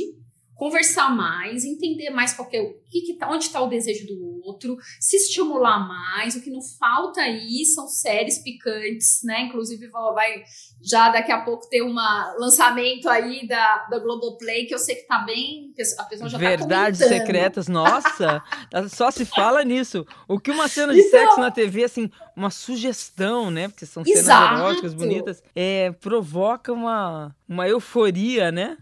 conversar 0.59 1.15
mais, 1.15 1.65
entender 1.65 2.11
mais 2.11 2.33
qual 2.35 2.49
que 2.49 2.57
é, 2.57 2.61
o 2.61 2.75
que 2.91 3.01
que 3.03 3.15
tá, 3.15 3.31
onde 3.31 3.45
está 3.45 3.61
o 3.63 3.69
desejo 3.69 4.07
do 4.09 4.41
outro, 4.45 4.77
se 5.01 5.17
estimular 5.17 5.79
mais. 5.87 6.35
O 6.35 6.43
que 6.43 6.51
não 6.51 6.61
falta 6.61 7.21
aí 7.21 7.65
são 7.65 7.87
séries 7.87 8.39
picantes, 8.43 9.21
né? 9.23 9.43
Inclusive 9.45 9.87
vai- 9.89 10.13
vai 10.15 10.43
já 10.83 11.11
daqui 11.11 11.31
a 11.31 11.43
pouco 11.43 11.69
ter 11.69 11.83
um 11.83 11.95
lançamento 12.39 13.09
aí 13.09 13.47
da, 13.47 13.87
da 13.87 13.99
Globoplay, 14.01 14.67
que 14.67 14.75
eu 14.75 14.79
sei 14.79 14.97
que 14.97 15.07
tá 15.07 15.21
bem. 15.21 15.73
A 15.99 16.05
pessoa 16.05 16.29
já 16.29 16.39
Verdades 16.39 16.99
tá 16.99 17.05
comentando. 17.07 17.27
secretas, 17.27 17.69
nossa, 17.69 18.43
só 18.91 19.11
se 19.13 19.25
fala 19.27 19.63
nisso. 19.65 20.05
O 20.27 20.41
que 20.41 20.51
uma 20.51 20.67
cena 20.67 20.93
de 20.93 21.01
Então- 21.01 21.11
sexo 21.21 21.41
na 21.41 21.51
TV, 21.53 21.85
assim, 21.85 22.11
uma 22.35 22.51
sugestão, 22.51 23.51
né? 23.51 23.69
Porque 23.69 23.87
são 23.87 24.05
cenas 24.05 24.21
Exato. 24.21 24.55
eróticas, 24.55 24.95
bonitas, 24.95 25.43
é, 25.55 25.93
provoca 25.93 26.73
uma, 26.73 27.35
uma 27.49 27.69
euforia, 27.69 28.51
né? 28.51 28.77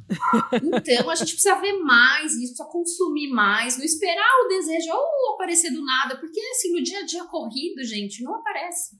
Então, 0.62 1.10
a 1.10 1.14
gente 1.14 1.32
precisa 1.32 1.54
ver 1.60 1.65
mais 1.74 2.32
isso, 2.32 2.54
precisa 2.54 2.64
consumir 2.64 3.28
mais, 3.28 3.76
não 3.76 3.84
esperar 3.84 4.44
o 4.44 4.48
desejo 4.48 4.90
ou 4.92 5.34
aparecer 5.34 5.70
do 5.70 5.84
nada, 5.84 6.18
porque 6.18 6.40
assim, 6.52 6.72
no 6.72 6.82
dia 6.82 7.00
a 7.00 7.04
dia 7.04 7.24
corrido, 7.24 7.84
gente, 7.84 8.22
não 8.22 8.34
aparece. 8.34 8.98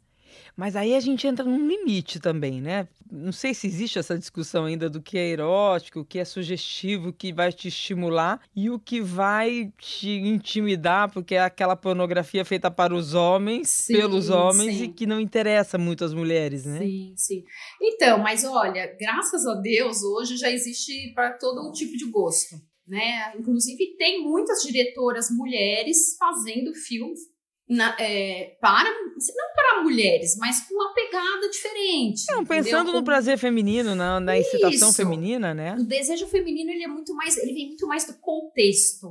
Mas 0.57 0.75
aí 0.75 0.95
a 0.95 1.01
gente 1.01 1.27
entra 1.27 1.45
num 1.45 1.69
limite 1.69 2.19
também, 2.19 2.63
né? 2.63 2.89
Não 3.13 3.31
sei 3.31 3.53
se 3.53 3.67
existe 3.67 3.99
essa 3.99 4.19
discussão 4.19 4.65
ainda 4.65 4.89
do 4.89 5.03
que 5.03 5.19
é 5.19 5.29
erótico, 5.29 6.01
o 6.01 6.05
que 6.05 6.19
é 6.19 6.25
sugestivo, 6.25 7.11
o 7.11 7.13
que 7.13 7.31
vai 7.33 7.53
te 7.53 7.69
estimular 7.69 8.41
e 8.55 8.71
o 8.71 8.79
que 8.79 9.01
vai 9.01 9.71
te 9.79 10.09
intimidar, 10.09 11.13
porque 11.13 11.35
é 11.35 11.41
aquela 11.41 11.77
pornografia 11.77 12.45
feita 12.45 12.71
para 12.71 12.95
os 12.95 13.13
homens, 13.13 13.69
Sim, 13.69 13.93
pelos 13.93 14.31
homens 14.31 14.79
sim. 14.79 14.85
e 14.85 14.89
que 14.89 15.07
não 15.07 15.21
interessa 15.21 15.77
muito 15.77 16.05
às 16.05 16.15
mulheres, 16.15 16.65
né? 16.65 16.79
Sim, 16.79 17.15
sim. 17.17 17.45
Então, 17.81 18.19
mas 18.19 18.43
olha, 18.43 18.97
graças 18.99 19.47
a 19.47 19.55
Deus, 19.57 20.03
hoje 20.03 20.39
já 20.39 20.51
existe 20.51 21.13
para 21.15 21.33
todo 21.35 21.69
um 21.69 21.73
tipo 21.73 21.97
de 21.97 22.07
gosto, 22.11 22.57
né? 22.89 23.35
Inclusive, 23.39 23.95
tem 23.99 24.23
muitas 24.23 24.63
diretoras 24.63 25.29
mulheres 25.31 26.17
fazendo 26.19 26.75
filmes 26.75 27.21
na- 27.69 27.97
é, 27.99 28.57
para, 28.61 28.89
não 28.91 29.55
para 29.55 29.83
mulheres, 29.83 30.37
mas 30.39 30.61
com 30.69 30.75
uma 30.75 30.95
pegada 30.95 31.49
diferente. 31.51 32.23
Não, 32.31 32.45
pensando 32.45 32.93
no 32.93 32.99
Com- 32.99 33.05
prazer 33.05 33.39
feminino, 33.39 33.95
na, 33.95 34.21
na 34.21 34.39
excitação 34.39 34.89
Isso. 34.89 34.97
feminina, 34.97 35.53
né? 35.55 35.75
O 35.79 35.85
desejo 35.85 36.27
feminino 36.29 36.71
ele 36.71 36.85
é 36.85 36.89
muito 36.89 37.15
mais, 37.15 37.37
ele 37.37 37.53
vem 37.53 37.69
muito 37.69 37.87
mais 37.87 38.05
do 38.07 38.15
contexto. 38.19 39.09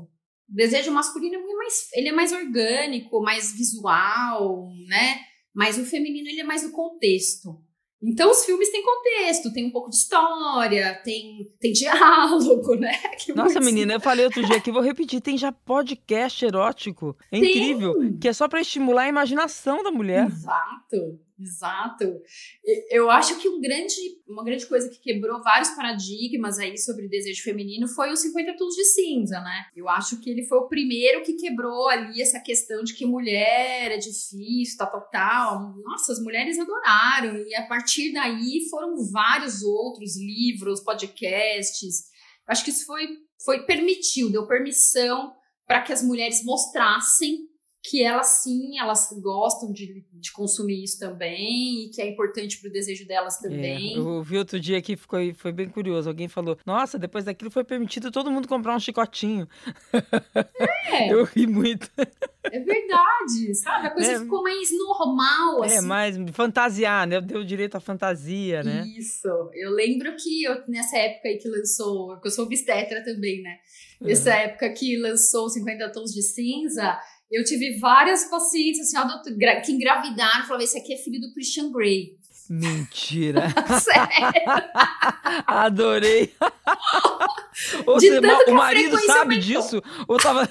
O 0.48 0.54
desejo 0.56 0.92
masculino 0.92 1.36
é 1.36 1.54
mais, 1.56 1.90
ele 1.94 2.10
é 2.10 2.12
mais 2.12 2.32
orgânico, 2.32 3.22
mais 3.22 3.52
visual, 3.54 4.70
né? 4.88 5.20
Mas 5.54 5.78
o 5.78 5.86
feminino 5.86 6.28
ele 6.30 6.42
é 6.42 6.44
mais 6.44 6.62
do 6.64 6.72
contexto. 6.72 7.60
Então 8.08 8.30
os 8.32 8.46
filmes 8.46 8.70
têm 8.72 8.84
contexto, 8.84 9.52
tem 9.52 9.66
um 9.66 9.72
pouco 9.72 9.90
de 9.90 9.96
história, 9.96 10.94
tem, 11.04 11.52
tem 11.60 11.72
diálogo, 11.72 12.76
né? 12.76 12.92
Que 13.18 13.34
Nossa, 13.34 13.54
muitos- 13.60 13.66
menina, 13.66 13.94
eu 13.94 14.00
falei 14.00 14.26
outro 14.26 14.46
dia 14.46 14.58
aqui, 14.58 14.72
vou 14.72 14.82
repetir, 14.82 15.22
tem 15.22 15.38
já 15.38 15.52
podcast 15.52 16.46
erótico. 16.46 17.16
É 17.32 17.40
Tem. 17.40 17.50
incrível. 17.50 17.94
Que 18.22 18.28
é 18.28 18.34
só 18.34 18.48
pra 18.48 18.62
estimular 18.62 19.04
a 19.04 19.10
imaginação 19.10 19.84
da 19.84 19.92
mulher. 19.92 20.28
Exato, 20.28 21.20
exato. 21.40 22.22
Eu 22.90 23.10
acho 23.10 23.38
que 23.40 23.48
um 23.48 23.60
grande, 23.60 23.96
uma 24.28 24.44
grande 24.44 24.66
coisa 24.66 24.90
que 24.90 25.00
quebrou 25.00 25.42
vários 25.42 25.70
paradigmas 25.72 26.58
aí 26.60 26.78
sobre 26.78 27.08
desejo 27.08 27.44
feminino 27.44 27.88
foi 27.88 28.12
os 28.12 28.20
50 28.20 28.56
tons 28.58 28.76
de 28.76 28.86
cinza, 28.86 29.40
né? 29.42 29.66
Eu 29.76 29.90
acho 29.90 30.20
que 30.22 30.30
ele 30.30 30.44
foi 30.46 30.58
o 30.60 30.68
primeiro 30.68 31.24
que 31.24 31.34
quebrou 31.34 31.90
ali 31.90 32.22
essa 32.22 32.40
questão 32.40 32.84
de 32.84 32.94
que 32.94 33.06
mulher 33.06 33.92
é 33.92 33.98
difícil, 33.98 34.78
tal, 34.78 34.92
tal, 34.92 35.10
tal. 35.10 35.76
Nossa, 35.84 36.12
as 36.12 36.20
mulheres 36.20 36.58
adoraram. 36.60 37.38
E 37.48 37.56
a 37.56 37.68
partir 37.68 38.14
daí 38.14 38.68
foram 38.70 38.96
vários 39.12 39.64
outros 39.64 40.18
livros, 40.18 40.82
podcasts. 40.82 42.06
Acho 42.48 42.64
que 42.64 42.70
isso 42.70 42.86
foi, 42.86 43.08
foi 43.44 43.66
permitiu, 43.66 44.32
deu 44.32 44.48
permissão 44.48 45.34
para 45.68 45.82
que 45.82 45.92
as 45.92 46.04
mulheres 46.04 46.44
mostrassem 46.44 47.50
que 47.90 48.02
elas 48.04 48.28
sim, 48.44 48.80
elas 48.80 49.10
gostam 49.22 49.72
de, 49.72 50.04
de 50.14 50.32
consumir 50.32 50.84
isso 50.84 51.00
também 51.00 51.86
e 51.86 51.90
que 51.90 52.02
é 52.02 52.10
importante 52.10 52.60
pro 52.60 52.72
desejo 52.72 53.06
delas 53.08 53.38
também. 53.40 53.94
É, 53.96 53.98
eu 54.00 54.24
vi 54.24 54.38
outro 54.38 54.60
dia 54.60 54.78
aqui, 54.78 54.96
ficou, 54.98 55.20
foi 55.36 55.52
bem 55.52 55.68
curioso. 55.70 56.10
Alguém 56.10 56.28
falou: 56.28 56.58
Nossa, 56.66 56.98
depois 56.98 57.24
daquilo 57.26 57.52
foi 57.52 57.64
permitido 57.64 58.12
todo 58.12 58.32
mundo 58.32 58.48
comprar 58.48 58.76
um 58.76 58.80
chicotinho. 58.80 59.48
É, 60.92 61.12
Eu 61.14 61.24
ri 61.26 61.46
muito. 61.48 61.90
é 62.44 62.60
verdade, 62.60 63.54
sabe? 63.56 63.88
A 63.88 63.92
coisa 63.92 64.12
É. 64.14 64.20
ficou 64.20 64.42
mais 64.44 64.70
normal, 64.72 65.64
É, 65.64 65.78
assim. 65.78 65.86
mas 65.88 66.16
fantasiar, 66.32 67.08
né? 67.08 67.20
Deu 67.22 67.44
direito 67.44 67.76
à 67.76 67.80
fantasia, 67.80 68.64
né? 68.64 68.86
Isso. 68.98 69.28
Eu 69.54 69.72
lembro 69.72 70.16
que 70.16 70.44
eu, 70.44 70.64
nessa 70.68 70.98
época 70.98 71.28
aí 71.28 71.38
que 71.38 71.48
lançou, 71.50 72.08
porque 72.14 72.28
eu 72.28 72.32
sou 72.32 72.46
obstetra 72.46 73.04
também, 73.04 73.42
né? 73.42 73.58
Nessa 74.02 74.30
Uhum. 74.32 74.36
época 74.36 74.70
que 74.74 74.98
lançou 74.98 75.50
50 75.50 75.92
Tons 75.92 76.12
de 76.14 76.22
Cinza, 76.22 76.98
eu 77.32 77.44
tive 77.44 77.80
várias 77.80 78.26
pacientes 78.26 78.82
assim, 78.82 78.98
ó, 78.98 79.62
que 79.62 79.72
engravidaram, 79.72 80.44
falavam, 80.46 80.62
esse 80.62 80.78
aqui 80.78 80.94
é 80.94 80.98
filho 80.98 81.20
do 81.20 81.34
Christian 81.34 81.72
Grey. 81.72 82.18
Mentira. 82.50 83.42
Sério. 83.82 84.64
Adorei. 85.48 86.34
Ou 87.88 88.00
seja, 88.00 88.22
que 88.22 88.52
o 88.52 88.56
marido 88.56 88.98
sabe 89.06 89.38
disso? 89.38 89.82
Ou, 90.08 90.18
tava, 90.18 90.48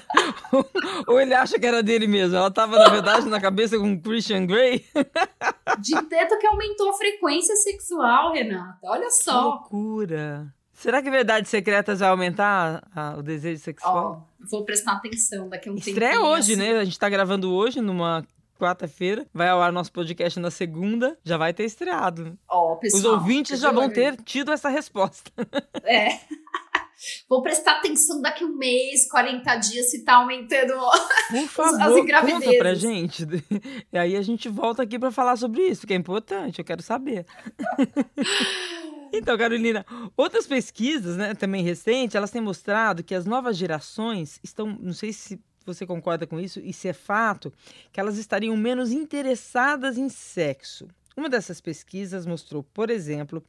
ou 1.07 1.21
ele 1.21 1.33
acha 1.35 1.59
que 1.59 1.65
era 1.65 1.83
dele 1.83 2.07
mesmo? 2.07 2.35
Ela 2.35 2.49
tava, 2.49 2.77
na 2.79 2.89
verdade, 2.89 3.29
na 3.29 3.39
cabeça 3.39 3.77
com 3.77 4.01
Christian 4.01 4.45
Grey? 4.47 4.83
De 5.79 5.91
tanto 5.93 6.39
que 6.39 6.47
aumentou 6.47 6.89
a 6.89 6.93
frequência 6.93 7.55
sexual, 7.57 8.33
Renata. 8.33 8.79
Olha 8.83 9.05
Que 9.05 9.11
só. 9.11 9.49
loucura. 9.49 10.51
Será 10.75 11.01
que 11.01 11.09
Verdades 11.09 11.49
Secretas 11.49 11.99
vai 11.99 12.09
aumentar 12.09 12.83
a- 12.95 13.15
o 13.17 13.23
desejo 13.23 13.61
sexual? 13.61 14.27
Ó, 14.41 14.45
vou 14.51 14.63
prestar 14.65 14.93
atenção 14.93 15.49
daqui 15.49 15.69
a 15.69 15.71
um 15.71 15.75
Estreia 15.75 16.11
tempinho, 16.13 16.29
hoje, 16.31 16.53
assim. 16.53 16.61
né? 16.61 16.77
A 16.79 16.83
gente 16.83 16.99
tá 16.99 17.09
gravando 17.09 17.51
hoje, 17.53 17.81
numa 17.81 18.23
quarta-feira. 18.59 19.25
Vai 19.33 19.49
ao 19.49 19.61
ar 19.61 19.71
nosso 19.71 19.91
podcast 19.91 20.39
na 20.39 20.51
segunda. 20.51 21.17
Já 21.23 21.37
vai 21.37 21.53
ter 21.53 21.63
estreado. 21.65 22.37
Ó, 22.47 22.75
pessoal, 22.75 22.99
Os 22.99 23.05
ouvintes 23.05 23.59
já 23.59 23.71
vão 23.71 23.89
ter 23.89 24.15
tido 24.17 24.51
essa 24.51 24.69
resposta. 24.69 25.31
É. 25.83 26.19
Vou 27.29 27.41
prestar 27.43 27.73
atenção 27.73 28.21
daqui 28.21 28.43
a 28.43 28.47
um 28.47 28.55
mês, 28.55 29.07
40 29.11 29.55
dias, 29.57 29.91
se 29.91 30.03
tá 30.05 30.15
aumentando. 30.15 30.73
Por 30.73 31.37
as 31.37 31.51
favor, 31.51 31.77
conta 31.89 31.99
engravidezes. 31.99 32.57
pra 32.57 32.73
gente. 32.73 33.27
E 33.91 33.97
aí 33.97 34.15
a 34.15 34.21
gente 34.21 34.47
volta 34.49 34.81
aqui 34.81 34.97
pra 34.97 35.11
falar 35.11 35.35
sobre 35.35 35.61
isso, 35.67 35.85
que 35.85 35.93
é 35.93 35.95
importante, 35.97 36.57
eu 36.59 36.65
quero 36.65 36.81
saber. 36.81 37.25
Então, 39.17 39.37
Carolina, 39.37 39.85
outras 40.17 40.45
pesquisas, 40.45 41.15
né, 41.15 41.33
também 41.33 41.63
recentes, 41.63 42.15
elas 42.15 42.31
têm 42.31 42.41
mostrado 42.41 43.03
que 43.03 43.15
as 43.15 43.25
novas 43.25 43.57
gerações 43.57 44.39
estão, 44.43 44.77
não 44.81 44.93
sei 44.93 45.13
se 45.13 45.39
você 45.65 45.85
concorda 45.85 46.27
com 46.27 46.39
isso 46.39 46.59
e 46.59 46.73
se 46.73 46.87
é 46.87 46.93
fato 46.93 47.51
que 47.91 47.99
elas 47.99 48.17
estariam 48.17 48.55
menos 48.55 48.91
interessadas 48.91 49.97
em 49.97 50.09
sexo. 50.09 50.87
Uma 51.15 51.29
dessas 51.29 51.61
pesquisas 51.61 52.25
mostrou, 52.25 52.61
por 52.61 52.89
exemplo, 52.89 53.41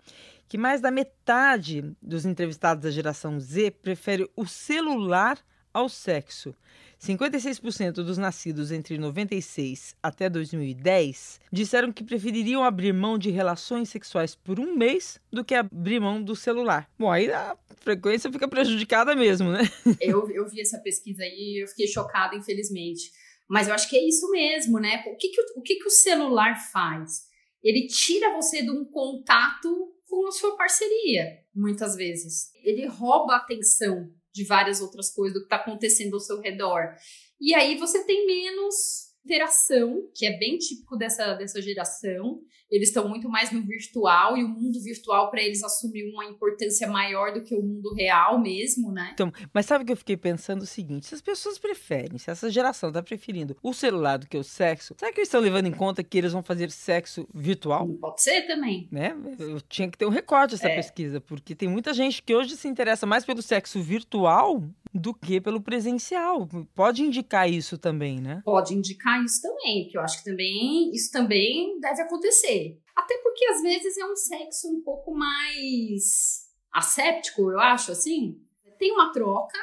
que 0.49 0.57
mais 0.57 0.81
da 0.81 0.91
metade 0.91 1.85
dos 2.01 2.25
entrevistados 2.25 2.85
da 2.85 2.91
geração 2.91 3.41
Z 3.41 3.73
prefere 3.83 4.31
o 4.37 4.47
celular 4.47 5.39
ao 5.77 5.91
sexo. 5.91 6.55
56% 6.99 7.93
dos 7.97 8.17
nascidos 8.17 8.73
entre 8.73 8.97
96 8.97 9.95
até 10.03 10.31
2010 10.31 11.41
disseram 11.53 11.93
que 11.93 12.03
prefeririam 12.03 12.65
abrir 12.65 12.95
mão 12.95 13.19
de 13.19 13.31
relações 13.31 13.91
sexuais 13.91 14.35
por 14.35 14.59
um 14.59 14.75
mês 14.75 15.21
do 15.31 15.45
que 15.45 15.55
abrir 15.55 16.01
mão 16.01 16.23
do 16.23 16.35
celular. 16.35 16.91
Bom, 16.99 17.11
aí 17.11 17.31
a 17.31 17.55
frequência 17.81 18.33
fica 18.33 18.49
prejudicada 18.49 19.15
mesmo, 19.15 19.53
né? 19.53 19.61
Eu, 20.01 20.31
eu 20.31 20.49
vi 20.49 20.63
essa 20.63 20.79
pesquisa 20.79 21.23
aí 21.23 21.59
e 21.59 21.63
eu 21.63 21.69
fiquei 21.69 21.87
chocada, 21.87 22.35
infelizmente. 22.35 23.11
Mas 23.49 23.69
eu 23.69 23.75
acho 23.75 23.89
que 23.89 23.97
é 23.97 24.09
isso 24.09 24.31
mesmo, 24.31 24.79
né? 24.79 25.05
O 25.07 25.17
que, 25.17 25.29
que, 25.29 25.41
o, 25.57 25.63
que, 25.63 25.77
que 25.77 25.87
o 25.87 25.91
celular 25.91 26.57
faz? 26.73 27.27
Ele 27.63 27.87
tira 27.87 28.33
você 28.33 28.63
de 28.63 28.71
um 28.71 28.85
contato 28.85 29.93
com 30.09 30.27
a 30.27 30.33
sua 30.33 30.57
parceria, 30.57 31.39
muitas 31.55 31.95
vezes. 31.95 32.51
Ele 32.63 32.87
rouba 32.87 33.35
a 33.35 33.39
atenção 33.39 34.11
de 34.37 34.45
várias 34.45 34.83
outras 34.83 35.11
coisas 35.11 35.35
do 35.35 35.41
que 35.41 35.47
está 35.47 35.57
acontecendo 35.57 36.15
ao 36.15 36.21
seu 36.21 36.41
redor. 36.41 36.95
E 37.41 37.55
aí 37.55 37.79
você 37.79 38.05
tem 38.05 38.27
menos 38.27 39.06
interação, 39.27 40.09
que 40.15 40.25
é 40.25 40.39
bem 40.39 40.57
típico 40.57 40.97
dessa, 40.97 41.35
dessa 41.35 41.61
geração. 41.61 42.41
Eles 42.71 42.89
estão 42.89 43.09
muito 43.09 43.29
mais 43.29 43.53
no 43.53 43.63
virtual 43.63 44.37
e 44.37 44.43
o 44.43 44.49
mundo 44.49 44.81
virtual 44.83 45.31
para 45.31 45.41
eles 45.41 45.63
assumiu 45.63 46.09
uma 46.13 46.25
importância 46.25 46.89
maior 46.89 47.33
do 47.33 47.43
que 47.43 47.55
o 47.55 47.63
mundo 47.63 47.95
real 47.95 48.41
mesmo, 48.41 48.91
né? 48.91 49.11
Então, 49.15 49.33
mas 49.53 49.67
sabe 49.67 49.85
que 49.85 49.93
eu 49.93 49.97
fiquei 49.97 50.17
pensando 50.17 50.63
o 50.63 50.67
seguinte: 50.67 51.07
se 51.07 51.15
as 51.15 51.21
pessoas 51.21 51.59
preferem, 51.59 52.19
se 52.19 52.29
essa 52.29 52.51
geração 52.51 52.89
está 52.89 53.01
preferindo 53.03 53.57
o 53.63 53.73
celular 53.73 54.17
do 54.19 54.27
que 54.27 54.37
o 54.37 54.43
sexo, 54.43 54.95
será 54.99 55.13
que 55.13 55.21
eles 55.21 55.29
estão 55.29 55.41
levando 55.41 55.67
em 55.67 55.73
conta 55.73 56.03
que 56.03 56.19
eles 56.19 56.33
vão 56.33 56.43
fazer 56.43 56.71
sexo 56.73 57.29
virtual? 57.33 57.87
Pode 58.01 58.21
ser 58.21 58.43
também. 58.43 58.89
Né? 58.91 59.17
Eu 59.39 59.61
tinha 59.61 59.89
que 59.89 59.97
ter 59.97 60.07
um 60.07 60.11
recorte 60.11 60.53
dessa 60.53 60.69
é. 60.69 60.75
pesquisa, 60.75 61.21
porque 61.21 61.55
tem 61.55 61.69
muita 61.69 61.95
gente 61.95 62.21
que 62.21 62.35
hoje 62.35 62.57
se 62.57 62.67
interessa 62.67 63.07
mais 63.07 63.25
pelo 63.25 63.43
sexo 63.43 63.81
virtual 63.81 64.61
do 64.97 65.15
que 65.15 65.41
pelo 65.41 65.61
presencial. 65.61 66.49
Pode 66.75 67.03
indicar 67.03 67.51
isso 67.51 67.79
também, 67.79 68.21
né? 68.21 68.43
Pode 68.45 68.75
indicar 68.75 69.23
isso 69.25 69.43
também, 69.43 69.85
porque 69.85 69.99
eu 69.99 70.03
acho 70.03 70.19
que 70.19 70.31
também 70.31 70.91
isso 70.95 71.11
também 71.11 71.79
deve 71.81 72.03
acontecer. 72.03 72.81
Até 72.95 73.17
porque 73.19 73.45
às 73.47 73.63
vezes 73.63 73.97
é 73.99 74.05
um 74.07 74.17
sexo 74.17 74.69
um 74.69 74.83
pouco 74.83 75.15
mais 75.15 76.47
asséptico, 76.73 77.51
eu 77.51 77.61
acho, 77.61 77.93
assim. 77.93 78.41
Tem 78.79 78.93
uma 78.93 79.13
troca, 79.13 79.59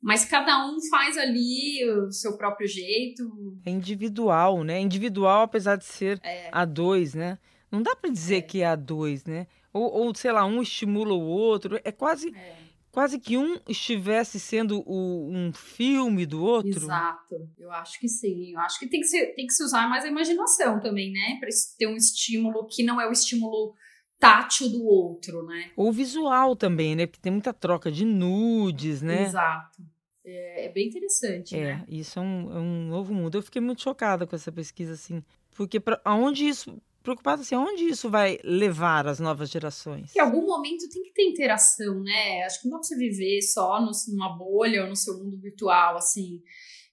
mas 0.00 0.24
cada 0.24 0.66
um 0.66 0.78
faz 0.88 1.18
ali 1.18 1.84
o 1.90 2.10
seu 2.10 2.36
próprio 2.36 2.66
jeito. 2.66 3.22
É 3.64 3.70
individual, 3.70 4.62
né? 4.64 4.80
Individual, 4.80 5.42
apesar 5.42 5.76
de 5.76 5.84
ser 5.84 6.20
é. 6.22 6.48
a 6.52 6.64
dois, 6.64 7.14
né? 7.14 7.38
Não 7.70 7.82
dá 7.82 7.94
para 7.94 8.10
dizer 8.10 8.36
é. 8.36 8.42
que 8.42 8.62
é 8.62 8.66
a 8.66 8.76
dois, 8.76 9.24
né? 9.24 9.46
Ou, 9.72 9.92
ou, 9.92 10.14
sei 10.14 10.32
lá, 10.32 10.44
um 10.44 10.62
estimula 10.62 11.12
o 11.12 11.26
outro. 11.26 11.78
É 11.84 11.92
quase. 11.92 12.34
É 12.34 12.57
quase 12.90 13.18
que 13.18 13.36
um 13.36 13.58
estivesse 13.68 14.40
sendo 14.40 14.82
o, 14.86 15.30
um 15.30 15.52
filme 15.52 16.26
do 16.26 16.42
outro. 16.42 16.84
Exato, 16.84 17.48
eu 17.58 17.70
acho 17.72 17.98
que 18.00 18.08
sim. 18.08 18.52
Eu 18.52 18.60
acho 18.60 18.78
que 18.78 18.86
tem 18.86 19.00
que, 19.00 19.06
ser, 19.06 19.34
tem 19.34 19.46
que 19.46 19.52
se 19.52 19.62
usar 19.62 19.88
mais 19.88 20.04
a 20.04 20.08
imaginação 20.08 20.80
também, 20.80 21.12
né? 21.12 21.38
Para 21.38 21.48
ter 21.78 21.86
um 21.86 21.96
estímulo 21.96 22.66
que 22.66 22.82
não 22.82 23.00
é 23.00 23.08
o 23.08 23.12
estímulo 23.12 23.74
tátil 24.18 24.68
do 24.68 24.84
outro, 24.84 25.44
né? 25.46 25.70
Ou 25.76 25.92
visual 25.92 26.56
também, 26.56 26.96
né? 26.96 27.06
Porque 27.06 27.20
tem 27.20 27.32
muita 27.32 27.52
troca 27.52 27.90
de 27.90 28.04
nudes, 28.04 29.00
né? 29.00 29.24
Exato. 29.24 29.82
É, 30.24 30.66
é 30.66 30.68
bem 30.68 30.88
interessante, 30.88 31.56
é, 31.56 31.76
né? 31.76 31.84
isso 31.88 32.18
é 32.18 32.22
um, 32.22 32.52
é 32.52 32.58
um 32.58 32.88
novo 32.88 33.14
mundo. 33.14 33.38
Eu 33.38 33.42
fiquei 33.42 33.62
muito 33.62 33.80
chocada 33.80 34.26
com 34.26 34.36
essa 34.36 34.52
pesquisa, 34.52 34.92
assim. 34.92 35.22
Porque 35.56 35.80
pra, 35.80 36.00
aonde 36.04 36.46
isso 36.46 36.78
preocupada 37.08 37.40
assim, 37.40 37.54
aonde 37.54 37.84
isso 37.84 38.10
vai 38.10 38.38
levar 38.44 39.06
as 39.06 39.18
novas 39.18 39.48
gerações? 39.48 40.14
Em 40.14 40.20
algum 40.20 40.46
momento 40.46 40.88
tem 40.90 41.02
que 41.02 41.12
ter 41.12 41.22
interação, 41.24 42.00
né? 42.02 42.42
Acho 42.44 42.60
que 42.60 42.68
não 42.68 42.72
dá 42.72 42.78
pra 42.78 42.86
você 42.86 42.96
viver 42.96 43.40
só 43.40 43.80
no, 43.80 43.90
numa 44.08 44.36
bolha 44.36 44.82
ou 44.82 44.88
no 44.88 44.96
seu 44.96 45.16
mundo 45.16 45.38
virtual, 45.38 45.96
assim. 45.96 46.42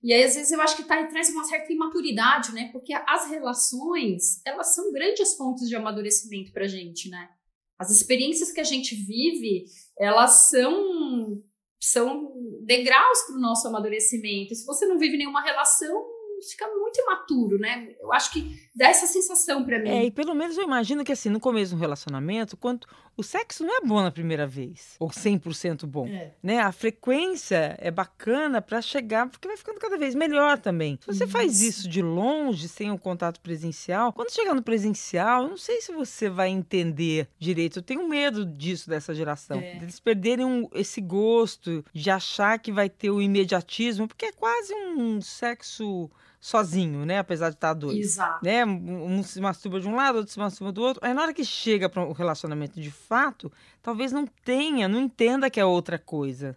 E 0.02 0.14
aí, 0.14 0.24
às 0.24 0.36
vezes, 0.36 0.52
eu 0.52 0.62
acho 0.62 0.78
que 0.78 0.84
tá, 0.84 1.04
traz 1.08 1.30
uma 1.30 1.44
certa 1.44 1.74
imaturidade, 1.74 2.54
né? 2.54 2.70
Porque 2.72 2.94
as 2.94 3.30
relações, 3.30 4.42
elas 4.46 4.74
são 4.74 4.94
grandes 4.94 5.36
fontes 5.36 5.68
de 5.68 5.76
amadurecimento 5.76 6.54
pra 6.54 6.68
gente, 6.68 7.10
né? 7.10 7.30
As 7.78 7.90
experiências 7.90 8.52
que 8.52 8.62
a 8.62 8.64
gente 8.64 8.96
vive, 8.96 9.66
elas 10.00 10.50
são, 10.50 11.44
são 11.82 12.32
degraus 12.64 13.22
para 13.24 13.36
o 13.36 13.42
nosso 13.42 13.68
amadurecimento. 13.68 14.56
Se 14.56 14.66
você 14.66 14.86
não 14.86 14.98
vive 14.98 15.18
nenhuma 15.18 15.42
relação, 15.42 16.15
fica 16.42 16.68
muito 16.68 17.00
imaturo, 17.02 17.58
né? 17.58 17.96
Eu 18.00 18.12
acho 18.14 18.32
que 18.32 18.60
dá 18.76 18.88
essa 18.88 19.08
sensação 19.08 19.64
para 19.64 19.80
mim. 19.80 19.90
É, 19.90 20.06
e 20.06 20.12
pelo 20.12 20.34
menos 20.34 20.58
eu 20.58 20.64
imagino 20.64 21.04
que 21.04 21.12
assim, 21.12 21.30
no 21.30 21.40
começo 21.40 21.76
do 21.76 21.80
relacionamento, 21.80 22.58
quanto 22.58 22.88
o 23.18 23.24
sexo 23.24 23.64
não 23.64 23.78
é 23.78 23.82
bom 23.82 24.02
na 24.02 24.12
primeira 24.12 24.46
vez, 24.46 24.96
ou 25.00 25.10
100% 25.10 25.86
bom, 25.86 26.08
é. 26.08 26.34
né? 26.44 26.60
A 26.60 26.72
frequência 26.72 27.76
é 27.80 27.90
bacana 27.90 28.62
para 28.62 28.82
chegar, 28.82 29.30
porque 29.30 29.48
vai 29.48 29.58
ficando 29.58 29.80
cada 29.80 29.98
vez 29.98 30.14
melhor 30.14 30.60
também. 30.60 31.00
Se 31.02 31.08
você 31.08 31.28
faz 31.28 31.62
isso 31.62 31.88
de 31.88 32.02
longe, 32.02 32.68
sem 32.68 32.92
o 32.92 32.98
contato 32.98 33.40
presencial, 33.40 34.12
quando 34.12 34.32
chegar 34.32 34.54
no 34.54 34.62
presencial, 34.62 35.44
eu 35.44 35.50
não 35.50 35.58
sei 35.58 35.82
se 35.82 35.94
você 35.94 36.30
vai 36.30 36.50
entender 36.50 37.28
direito. 37.40 37.80
Eu 37.80 37.84
tenho 37.84 38.08
medo 38.08 38.46
disso 38.46 38.90
dessa 38.90 39.14
geração, 39.14 39.60
é. 39.60 39.78
eles 39.78 40.00
perderem 40.00 40.46
um, 40.46 40.68
esse 40.74 41.00
gosto 41.00 41.86
de 41.94 42.10
achar 42.10 42.60
que 42.60 42.72
vai 42.72 42.90
ter 42.90 43.10
o 43.10 43.22
imediatismo, 43.22 44.08
porque 44.08 44.26
é 44.26 44.32
quase 44.32 44.74
um 44.74 45.22
sexo 45.22 46.10
sozinho, 46.46 47.08
né? 47.08 47.18
Apesar 47.18 47.50
de 47.50 47.56
estar 47.56 47.74
dois. 47.74 47.98
Exato. 47.98 48.46
Né? 48.46 48.64
Um 48.64 49.24
se 49.24 49.42
masturba 49.42 49.80
de 49.80 49.88
um 49.88 49.96
lado, 49.96 50.20
outro 50.20 50.32
se 50.32 50.38
masturba 50.38 50.72
do 50.72 50.80
outro. 50.80 51.04
Aí 51.04 51.12
na 51.12 51.24
hora 51.24 51.34
que 51.34 51.44
chega 51.44 51.90
para 51.90 52.06
o 52.06 52.14
relacionamento 52.14 52.80
de 52.80 52.92
fato, 52.92 53.52
talvez 53.82 54.12
não 54.12 54.28
tenha, 54.28 54.88
não 54.88 55.00
entenda 55.00 55.50
que 55.50 55.60
é 55.60 55.66
outra 55.66 55.98
coisa. 55.98 56.56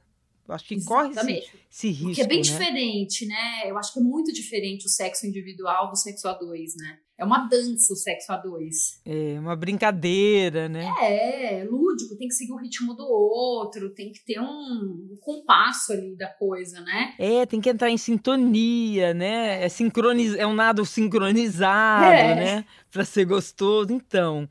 Acho 0.49 0.67
que 0.67 0.75
Exatamente. 0.75 1.17
corre 1.17 1.41
esse, 1.43 1.51
esse 1.71 1.89
risco. 1.89 2.07
Porque 2.07 2.23
é 2.23 2.27
bem 2.27 2.39
né? 2.39 2.43
diferente, 2.43 3.27
né? 3.27 3.63
Eu 3.67 3.79
acho 3.79 3.93
que 3.93 4.01
é 4.01 4.03
muito 4.03 4.33
diferente 4.33 4.87
o 4.87 4.89
sexo 4.89 5.27
individual 5.27 5.91
do 5.91 5.97
sexo 5.97 6.27
a 6.29 6.33
dois, 6.33 6.75
né? 6.77 6.99
É 7.19 7.25
uma 7.25 7.49
dança 7.49 7.93
o 7.93 7.97
sexo 7.97 8.33
a 8.33 8.37
dois. 8.37 9.01
É, 9.05 9.41
uma 9.41 9.57
brincadeira, 9.57 10.69
né? 10.69 10.87
É, 11.03 11.65
lúdico, 11.69 12.17
tem 12.17 12.29
que 12.29 12.35
seguir 12.35 12.53
o 12.53 12.57
ritmo 12.57 12.95
do 12.95 13.05
outro, 13.05 13.93
tem 13.93 14.13
que 14.13 14.25
ter 14.25 14.41
um, 14.41 14.45
um 15.13 15.19
compasso 15.21 15.93
ali 15.93 16.17
da 16.17 16.29
coisa, 16.29 16.81
né? 16.81 17.15
É, 17.19 17.45
tem 17.45 17.61
que 17.61 17.69
entrar 17.69 17.91
em 17.91 17.99
sintonia, 17.99 19.13
né? 19.13 19.65
É, 19.65 19.69
sincroniz... 19.69 20.35
é 20.37 20.47
um 20.47 20.55
nado 20.55 20.87
sincronizado, 20.87 22.05
é. 22.05 22.35
né? 22.37 22.65
Pra 22.89 23.05
ser 23.05 23.25
gostoso. 23.25 23.93
Então, 23.93 24.49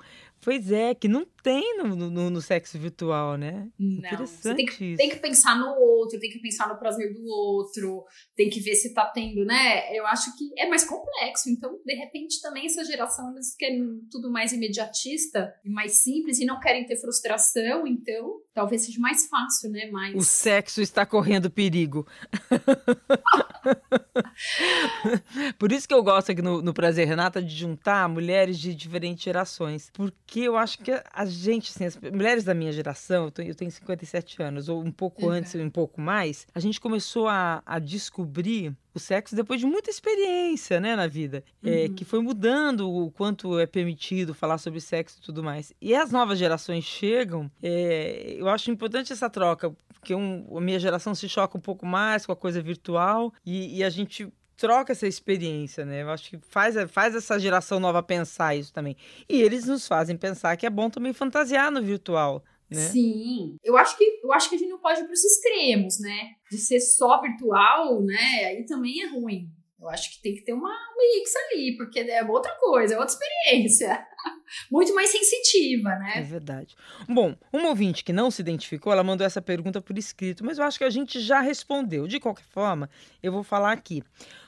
Pois 0.47 0.71
é, 0.71 0.95
que 0.95 1.09
não 1.09 1.27
tem 1.47 1.77
no, 1.77 1.95
no, 1.95 2.29
no 2.29 2.41
sexo 2.41 2.77
virtual, 2.77 3.37
né? 3.37 3.69
Não. 3.79 3.99
Interessante 3.99 4.57
tem 4.57 4.65
que, 4.65 4.83
isso. 4.83 4.97
tem 4.97 5.09
que 5.09 5.15
pensar 5.15 5.57
no 5.57 5.79
outro, 5.79 6.19
tem 6.19 6.29
que 6.29 6.39
pensar 6.39 6.67
no 6.67 6.77
prazer 6.77 7.13
do 7.13 7.25
outro, 7.25 8.03
tem 8.35 8.49
que 8.49 8.59
ver 8.59 8.75
se 8.75 8.93
tá 8.93 9.05
tendo, 9.05 9.45
né? 9.45 9.97
Eu 9.97 10.05
acho 10.07 10.37
que 10.37 10.51
é 10.57 10.67
mais 10.67 10.83
complexo. 10.83 11.49
Então, 11.49 11.79
de 11.85 11.95
repente, 11.95 12.41
também 12.41 12.65
essa 12.65 12.83
geração, 12.83 13.31
eles 13.31 13.55
querem 13.55 14.01
tudo 14.11 14.29
mais 14.29 14.51
imediatista 14.51 15.55
e 15.63 15.69
mais 15.69 15.93
simples 15.93 16.37
e 16.37 16.45
não 16.45 16.59
querem 16.59 16.85
ter 16.85 16.97
frustração. 16.97 17.87
Então, 17.87 18.41
talvez 18.53 18.81
seja 18.81 18.99
mais 18.99 19.25
fácil, 19.27 19.71
né? 19.71 19.89
Mas... 19.89 20.15
O 20.15 20.23
sexo 20.23 20.81
está 20.81 21.05
correndo 21.05 21.49
perigo. 21.49 22.05
Por 25.57 25.71
isso 25.71 25.87
que 25.87 25.93
eu 25.93 26.03
gosto 26.03 26.33
aqui 26.33 26.41
no, 26.41 26.61
no 26.61 26.73
Prazer 26.73 27.07
Renata 27.07 27.41
de 27.41 27.55
juntar 27.55 28.09
mulheres 28.09 28.59
de 28.59 28.75
diferentes 28.75 29.23
gerações. 29.23 29.89
Porque 29.93 30.41
eu 30.41 30.57
acho 30.57 30.79
que 30.79 30.91
a 30.91 31.25
gente, 31.37 31.71
assim, 31.71 31.85
as 31.85 31.97
mulheres 31.97 32.43
da 32.43 32.53
minha 32.53 32.71
geração, 32.71 33.31
eu, 33.37 33.55
tenho 33.55 33.71
57 33.71 34.41
anos, 34.41 34.69
ou 34.69 34.83
um 34.83 34.91
pouco 34.91 35.25
uhum. 35.25 35.31
antes, 35.31 35.55
um 35.55 35.69
pouco 35.69 36.01
mais, 36.01 36.47
a 36.53 36.59
gente 36.59 36.79
começou 36.79 37.27
a, 37.27 37.61
a 37.65 37.79
descobrir 37.79 38.75
o 38.93 38.99
sexo 38.99 39.35
depois 39.35 39.59
de 39.59 39.65
muita 39.65 39.89
experiência, 39.89 40.79
né, 40.79 40.95
na 40.95 41.07
vida, 41.07 41.43
é, 41.63 41.69
uhum. 41.69 41.75
é, 41.75 41.89
que 41.89 42.03
foi 42.03 42.19
mudando 42.19 42.89
o 42.89 43.11
quanto 43.11 43.59
é 43.59 43.65
permitido 43.65 44.33
falar 44.33 44.57
sobre 44.57 44.81
sexo 44.81 45.19
e 45.19 45.21
tudo 45.21 45.43
mais. 45.43 45.73
E 45.79 45.95
as 45.95 46.11
novas 46.11 46.39
gerações 46.39 46.83
chegam, 46.83 47.49
é, 47.61 48.35
eu 48.37 48.49
acho 48.49 48.71
importante 48.71 49.13
essa 49.13 49.29
troca, 49.29 49.73
porque 49.93 50.15
um, 50.15 50.57
a 50.57 50.61
minha 50.61 50.79
geração 50.79 51.13
se 51.13 51.27
choca 51.27 51.57
um 51.57 51.61
pouco 51.61 51.85
mais 51.85 52.25
com 52.25 52.31
a 52.31 52.35
coisa 52.35 52.61
virtual 52.61 53.33
e, 53.45 53.77
e 53.77 53.83
a 53.83 53.89
gente 53.89 54.31
troca 54.57 54.91
essa 54.91 55.07
experiência, 55.07 55.85
né? 55.85 56.01
Eu 56.01 56.09
acho 56.09 56.29
que 56.29 56.39
faz, 56.49 56.75
faz 56.91 57.15
essa 57.15 57.39
geração 57.39 57.79
nova 57.79 58.01
pensar 58.01 58.55
isso 58.55 58.73
também. 58.73 58.97
E 59.29 59.41
eles 59.41 59.65
nos 59.65 59.87
fazem 59.87 60.17
pensar 60.17 60.57
que 60.57 60.65
é 60.65 60.69
bom 60.69 60.89
também 60.89 61.13
fantasiar 61.13 61.71
no 61.71 61.81
virtual. 61.81 62.43
Né? 62.69 62.81
Sim, 62.81 63.55
eu 63.63 63.77
acho 63.77 63.97
que 63.97 64.03
eu 64.21 64.33
acho 64.33 64.49
que 64.49 64.55
a 64.55 64.57
gente 64.57 64.69
não 64.69 64.79
pode 64.79 64.99
ir 64.99 65.05
para 65.05 65.13
os 65.13 65.23
extremos, 65.23 65.99
né? 66.01 66.31
De 66.51 66.57
ser 66.57 66.81
só 66.81 67.21
virtual, 67.21 68.01
né? 68.01 68.45
Aí 68.45 68.65
também 68.65 69.03
é 69.03 69.07
ruim. 69.07 69.49
Eu 69.79 69.87
acho 69.89 70.11
que 70.11 70.21
tem 70.21 70.33
que 70.33 70.41
ter 70.41 70.53
uma 70.53 70.73
mix 70.97 71.33
ali, 71.35 71.77
porque 71.77 71.99
é 71.99 72.23
outra 72.23 72.51
coisa, 72.59 72.95
é 72.95 72.97
outra 72.97 73.13
experiência. 73.13 74.05
Muito 74.71 74.93
mais 74.95 75.11
sensitiva, 75.11 75.89
né? 75.89 76.13
É 76.15 76.21
verdade. 76.23 76.75
Bom, 77.07 77.35
uma 77.53 77.69
ouvinte 77.69 78.03
que 78.03 78.11
não 78.11 78.31
se 78.31 78.41
identificou, 78.41 78.91
ela 78.91 79.03
mandou 79.03 79.25
essa 79.25 79.41
pergunta 79.41 79.79
por 79.79 79.95
escrito, 79.95 80.43
mas 80.43 80.57
eu 80.57 80.65
acho 80.65 80.79
que 80.79 80.83
a 80.83 80.89
gente 80.89 81.19
já 81.19 81.41
respondeu. 81.41 82.07
De 82.07 82.19
qualquer 82.19 82.45
forma, 82.45 82.89
eu 83.21 83.31
vou 83.31 83.43
falar 83.43 83.71
aqui. 83.71 84.03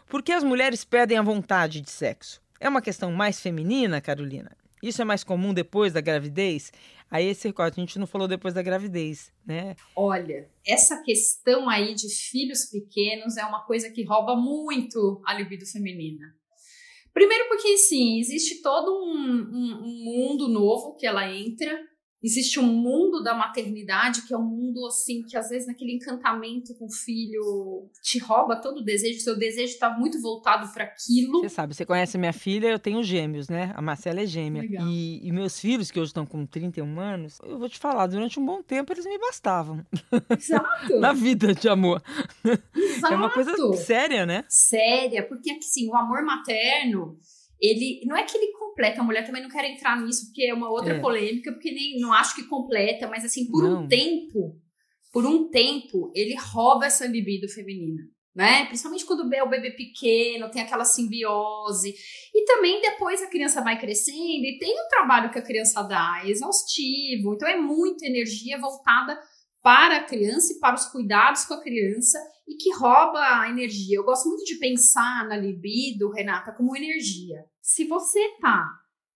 Por 0.10 0.24
que 0.24 0.32
as 0.32 0.44
mulheres 0.44 0.84
perdem 0.84 1.20
a 1.20 1.22
vontade 1.22 1.82
de 1.82 1.92
sexo? 1.92 2.42
É 2.60 2.68
uma 2.68 2.82
questão 2.82 3.12
mais 3.12 3.40
feminina, 3.40 4.02
Carolina? 4.02 4.58
Isso 4.82 5.04
é 5.04 5.06
mais 5.06 5.24
comum 5.24 5.54
depois 5.54 5.94
da 5.94 6.02
gravidez? 6.02 6.74
Aí 7.12 7.28
esse 7.28 7.48
recorte, 7.48 7.80
a 7.80 7.84
gente 7.84 8.00
não 8.00 8.08
falou 8.08 8.28
depois 8.28 8.56
da 8.56 8.64
gravidez, 8.64 9.32
né? 9.46 9.76
Olha, 9.96 10.50
essa 10.66 11.04
questão 11.04 11.70
aí 11.70 11.94
de 11.94 12.10
filhos 12.10 12.66
pequenos 12.66 13.38
é 13.38 13.46
uma 13.46 13.64
coisa 13.66 13.92
que 13.92 14.04
rouba 14.04 14.36
muito 14.36 15.22
a 15.28 15.36
libido 15.36 15.66
feminina. 15.68 16.36
Primeiro 17.14 17.48
porque, 17.48 17.78
sim, 17.78 18.20
existe 18.20 18.64
todo 18.64 18.92
um, 18.92 19.16
um, 19.16 19.84
um 19.84 20.04
mundo 20.06 20.48
novo 20.48 20.96
que 20.96 21.06
ela 21.06 21.32
entra, 21.32 21.80
existe 22.22 22.60
um 22.60 22.68
mundo 22.68 23.24
da 23.24 23.34
maternidade 23.34 24.24
que 24.28 24.34
é 24.34 24.38
um 24.38 24.44
mundo 24.44 24.86
assim 24.86 25.24
que 25.24 25.38
às 25.38 25.50
vezes 25.50 25.68
naquele 25.68 25.94
encantamento 25.94 26.76
com 26.76 26.86
o 26.86 26.92
filho 26.92 27.90
te 28.02 28.20
rouba 28.20 28.56
todo 28.58 28.80
o 28.80 28.84
desejo, 28.84 29.20
seu 29.22 29.38
desejo 29.38 29.74
está 29.74 29.90
muito 29.90 30.22
voltado 30.22 30.72
para 30.74 30.84
aquilo. 30.84 31.42
Você 31.42 31.50
sabe, 31.50 31.74
você 31.74 31.86
conhece 31.86 32.18
minha 32.18 32.34
filha, 32.34 32.68
eu 32.68 32.80
tenho 32.80 33.02
gêmeos, 33.04 33.48
né? 33.48 33.72
A 33.76 33.82
Marcela 33.82 34.22
é 34.22 34.26
gêmea. 34.26 34.64
E, 34.86 35.28
e, 35.28 35.32
meus 35.32 35.60
filhos, 35.60 35.92
que 35.92 36.00
hoje 36.00 36.10
estão 36.10 36.26
com 36.26 36.46
31 36.46 37.00
anos, 37.00 37.40
eu 37.44 37.58
vou 37.58 37.70
te 37.70 37.80
falar, 37.80 38.08
durante 38.08 38.40
um 38.40 38.46
bom 38.46 38.62
tempo 38.62 38.92
eles 38.92 39.06
me 39.06 39.18
bastavam. 39.18 39.86
Exato. 40.38 41.00
Na 41.00 41.14
vida 41.14 41.54
de 41.54 41.70
amor. 41.70 42.02
Exato. 42.76 43.14
É 43.14 43.16
uma 43.16 43.30
coisa 43.30 43.56
séria, 43.78 44.26
né? 44.26 44.44
Séria, 44.50 45.26
porque 45.28 45.52
assim, 45.52 45.88
o 45.90 45.96
amor 45.96 46.24
materno 46.24 47.18
ele 47.60 48.02
não 48.06 48.16
é 48.16 48.24
que 48.24 48.38
ele 48.38 48.52
completa, 48.54 49.02
a 49.02 49.04
mulher 49.04 49.26
também 49.26 49.42
não 49.42 49.50
quer 49.50 49.66
entrar 49.66 50.02
nisso, 50.02 50.28
porque 50.28 50.44
é 50.44 50.54
uma 50.54 50.70
outra 50.70 50.96
é. 50.96 51.00
polêmica, 51.00 51.52
porque 51.52 51.72
nem 51.72 52.00
não 52.00 52.14
acho 52.14 52.36
que 52.36 52.48
completa, 52.48 53.08
mas 53.08 53.26
assim, 53.26 53.50
por 53.50 53.64
não. 53.64 53.84
um 53.84 53.88
tempo, 53.88 54.56
por 55.12 55.26
um 55.26 55.50
tempo, 55.50 56.12
ele 56.16 56.36
rouba 56.36 56.86
essa 56.86 57.06
libido 57.06 57.48
feminina. 57.50 58.02
Né? 58.36 58.68
Principalmente 58.68 59.06
quando 59.06 59.34
é 59.34 59.44
o 59.44 59.50
bebê 59.50 59.72
pequeno, 59.72 60.50
tem 60.50 60.62
aquela 60.62 60.86
simbiose. 60.86 61.94
E 62.34 62.46
também 62.46 62.80
depois 62.80 63.22
a 63.22 63.28
criança 63.28 63.62
vai 63.62 63.78
crescendo 63.78 64.18
e 64.18 64.58
tem 64.60 64.72
o 64.72 64.88
trabalho 64.88 65.32
que 65.32 65.40
a 65.40 65.42
criança 65.42 65.82
dá, 65.82 66.22
é 66.24 66.30
exaustivo. 66.30 67.34
Então 67.34 67.50
é 67.50 67.58
muita 67.58 68.06
energia 68.06 68.58
voltada 68.58 69.20
para 69.62 69.98
a 69.98 70.04
criança 70.04 70.54
e 70.54 70.60
para 70.60 70.76
os 70.76 70.86
cuidados 70.86 71.44
com 71.44 71.56
a 71.56 71.62
criança 71.62 72.18
e 72.50 72.56
que 72.56 72.74
rouba 72.74 73.42
a 73.42 73.50
energia. 73.50 73.96
Eu 73.96 74.04
gosto 74.04 74.28
muito 74.28 74.44
de 74.44 74.56
pensar 74.56 75.28
na 75.28 75.38
libido, 75.38 76.10
Renata, 76.10 76.52
como 76.52 76.76
energia. 76.76 77.46
Se 77.62 77.86
você 77.86 78.20
tá 78.42 78.68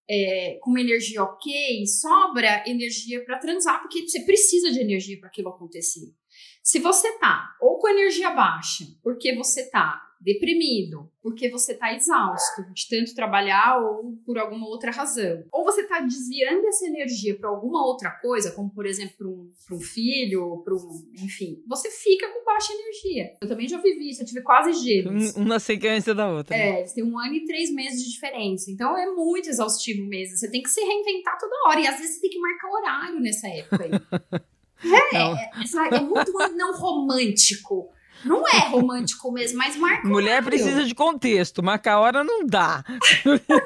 é, 0.07 0.59
com 0.61 0.69
uma 0.69 0.79
energia 0.79 1.23
ok, 1.23 1.85
sobra 1.87 2.63
energia 2.67 3.25
para 3.25 3.39
transar, 3.39 3.81
porque 3.81 4.07
você 4.07 4.23
precisa 4.23 4.71
de 4.71 4.79
energia 4.79 5.19
para 5.19 5.29
aquilo 5.29 5.49
acontecer. 5.49 6.13
Se 6.61 6.77
você 6.79 7.17
tá 7.17 7.55
ou 7.59 7.79
com 7.79 7.89
energia 7.89 8.29
baixa, 8.29 8.85
porque 9.01 9.35
você 9.35 9.69
tá 9.69 10.01
deprimido, 10.23 11.11
porque 11.21 11.49
você 11.49 11.73
está 11.73 11.93
exausto 11.93 12.63
de 12.73 12.87
tanto 12.89 13.13
trabalhar 13.13 13.79
ou 13.81 14.17
por 14.25 14.37
alguma 14.37 14.67
outra 14.67 14.89
razão. 14.91 15.43
Ou 15.51 15.65
você 15.65 15.81
está 15.81 15.99
desviando 15.99 16.65
essa 16.67 16.87
energia 16.87 17.37
para 17.37 17.49
alguma 17.49 17.85
outra 17.85 18.09
coisa, 18.09 18.51
como 18.51 18.69
por 18.69 18.85
exemplo 18.85 19.13
para 19.17 19.27
um, 19.27 19.51
um 19.71 19.79
filho, 19.81 20.61
para 20.63 20.73
um. 20.73 21.11
Enfim, 21.21 21.61
você 21.67 21.89
fica 21.91 22.29
com 22.29 22.45
baixa 22.45 22.73
energia. 22.73 23.33
Eu 23.41 23.47
também 23.47 23.67
já 23.67 23.79
vivi 23.81 24.09
isso, 24.09 24.21
eu 24.21 24.25
tive 24.25 24.41
quase 24.41 24.73
gêmeos. 24.73 25.35
Uma 25.35 25.59
sequência 25.59 26.15
da 26.15 26.31
outra. 26.31 26.55
É, 26.55 26.79
eles 26.79 26.93
têm 26.93 27.03
um 27.03 27.19
ano 27.19 27.33
e 27.33 27.45
três 27.45 27.69
meses 27.71 28.03
de 28.03 28.11
diferença. 28.11 28.71
Então 28.71 28.97
é 28.97 29.05
muito 29.07 29.49
exaustivo 29.49 30.07
mesmo. 30.07 30.37
Você 30.37 30.49
tem 30.49 30.63
que 30.63 30.69
se 30.69 30.81
reinventar 30.81 31.37
toda 31.37 31.53
hora. 31.67 31.81
E 31.81 31.87
às 31.87 31.97
vezes 31.97 32.15
você 32.15 32.21
tem 32.21 32.29
que 32.29 32.39
marcar 32.39 32.69
horário 32.69 33.19
nessa 33.19 33.47
época 33.47 33.83
aí. 33.83 33.91
É, 34.85 35.17
é, 35.17 35.95
é 35.95 36.01
muito 36.01 36.33
não 36.57 36.77
romântico. 36.77 37.89
Não 38.25 38.47
é 38.47 38.69
romântico 38.69 39.31
mesmo, 39.31 39.57
mas 39.57 39.75
marca 39.75 40.07
Mulher 40.07 40.43
precisa 40.43 40.83
de 40.83 40.95
contexto, 40.95 41.61
marcar 41.61 41.99
hora 41.99 42.23
não 42.23 42.45
dá. 42.45 42.83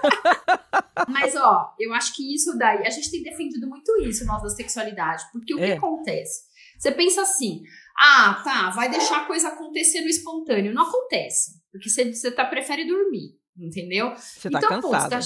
mas, 1.08 1.36
ó, 1.36 1.74
eu 1.80 1.94
acho 1.94 2.16
que 2.16 2.34
isso 2.34 2.58
daí. 2.58 2.86
A 2.86 2.90
gente 2.90 3.12
tem 3.12 3.24
defendido 3.24 3.68
muito 3.68 3.96
isso, 4.02 4.26
nós 4.26 4.42
da 4.42 4.50
sexualidade. 4.50 5.24
Porque 5.32 5.54
o 5.54 5.60
é. 5.60 5.68
que 5.68 5.72
acontece? 5.74 6.42
Você 6.78 6.92
pensa 6.92 7.22
assim: 7.22 7.62
ah, 7.98 8.42
tá, 8.44 8.70
vai 8.72 8.90
deixar 8.90 9.24
a 9.24 9.26
coisa 9.26 9.50
acontecer 9.50 10.02
no 10.02 10.08
espontâneo. 10.08 10.74
Não 10.74 10.84
acontece. 10.84 11.52
Porque 11.72 11.90
você, 11.90 12.14
você 12.14 12.32
tá, 12.32 12.46
prefere 12.46 12.86
dormir, 12.86 13.36
entendeu? 13.58 14.14
Você 14.16 14.50
tá 14.50 14.60
então, 14.60 14.70
cansado. 14.70 15.04
Pô, 15.04 15.10
tá, 15.10 15.20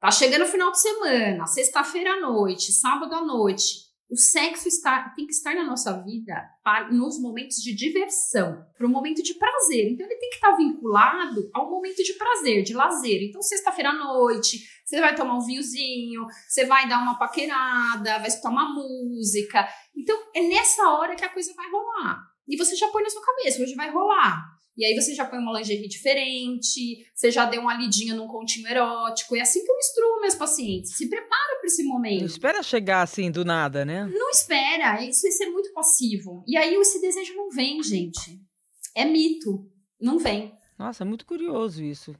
tá 0.00 0.10
chegando 0.10 0.42
o 0.42 0.48
final 0.48 0.70
de 0.70 0.80
semana, 0.80 1.46
sexta-feira 1.46 2.12
à 2.12 2.20
noite, 2.20 2.72
sábado 2.72 3.14
à 3.14 3.24
noite 3.24 3.87
o 4.10 4.16
sexo 4.16 4.68
está, 4.68 5.10
tem 5.10 5.26
que 5.26 5.32
estar 5.32 5.54
na 5.54 5.64
nossa 5.64 5.92
vida 6.02 6.34
para, 6.64 6.90
nos 6.90 7.20
momentos 7.20 7.58
de 7.58 7.74
diversão, 7.74 8.64
para 8.76 8.86
um 8.86 8.90
momento 8.90 9.22
de 9.22 9.34
prazer. 9.34 9.92
Então, 9.92 10.06
ele 10.06 10.16
tem 10.16 10.30
que 10.30 10.36
estar 10.36 10.56
vinculado 10.56 11.50
ao 11.52 11.70
momento 11.70 12.02
de 12.02 12.14
prazer, 12.14 12.62
de 12.62 12.72
lazer. 12.72 13.22
Então, 13.22 13.42
sexta-feira 13.42 13.90
à 13.90 13.92
noite, 13.92 14.66
você 14.82 14.98
vai 14.98 15.14
tomar 15.14 15.36
um 15.36 15.44
vinhozinho, 15.44 16.26
você 16.48 16.64
vai 16.64 16.88
dar 16.88 17.02
uma 17.02 17.18
paquerada, 17.18 18.18
vai 18.18 18.28
escutar 18.28 18.48
uma 18.48 18.72
música. 18.72 19.68
Então, 19.94 20.18
é 20.34 20.40
nessa 20.42 20.88
hora 20.88 21.14
que 21.14 21.24
a 21.24 21.32
coisa 21.32 21.52
vai 21.54 21.70
rolar. 21.70 22.22
E 22.48 22.56
você 22.56 22.74
já 22.74 22.88
põe 22.88 23.02
na 23.02 23.10
sua 23.10 23.22
cabeça, 23.22 23.62
hoje 23.62 23.74
vai 23.74 23.90
rolar. 23.90 24.57
E 24.78 24.84
aí 24.84 24.94
você 24.94 25.12
já 25.12 25.24
põe 25.24 25.40
uma 25.40 25.58
lingerie 25.58 25.88
diferente, 25.88 27.04
você 27.12 27.32
já 27.32 27.44
deu 27.46 27.62
uma 27.62 27.74
lidinha 27.74 28.14
num 28.14 28.28
continho 28.28 28.68
erótico. 28.68 29.34
É 29.34 29.40
assim 29.40 29.64
que 29.64 29.70
eu 29.70 29.76
instruo 29.76 30.20
meus 30.20 30.36
pacientes. 30.36 30.96
Se 30.96 31.08
prepara 31.08 31.56
para 31.58 31.66
esse 31.66 31.82
momento. 31.82 32.20
Não 32.20 32.26
espera 32.26 32.62
chegar 32.62 33.02
assim 33.02 33.28
do 33.28 33.44
nada, 33.44 33.84
né? 33.84 34.08
Não 34.14 34.30
espera. 34.30 35.04
Isso, 35.04 35.26
isso 35.26 35.42
é 35.42 35.50
muito 35.50 35.72
passivo. 35.72 36.44
E 36.46 36.56
aí 36.56 36.74
esse 36.74 37.00
desejo 37.00 37.34
não 37.34 37.50
vem, 37.50 37.82
gente. 37.82 38.40
É 38.94 39.04
mito. 39.04 39.68
Não 40.00 40.16
vem. 40.16 40.56
Nossa, 40.78 41.02
é 41.02 41.06
muito 41.06 41.26
curioso 41.26 41.82
isso. 41.82 42.14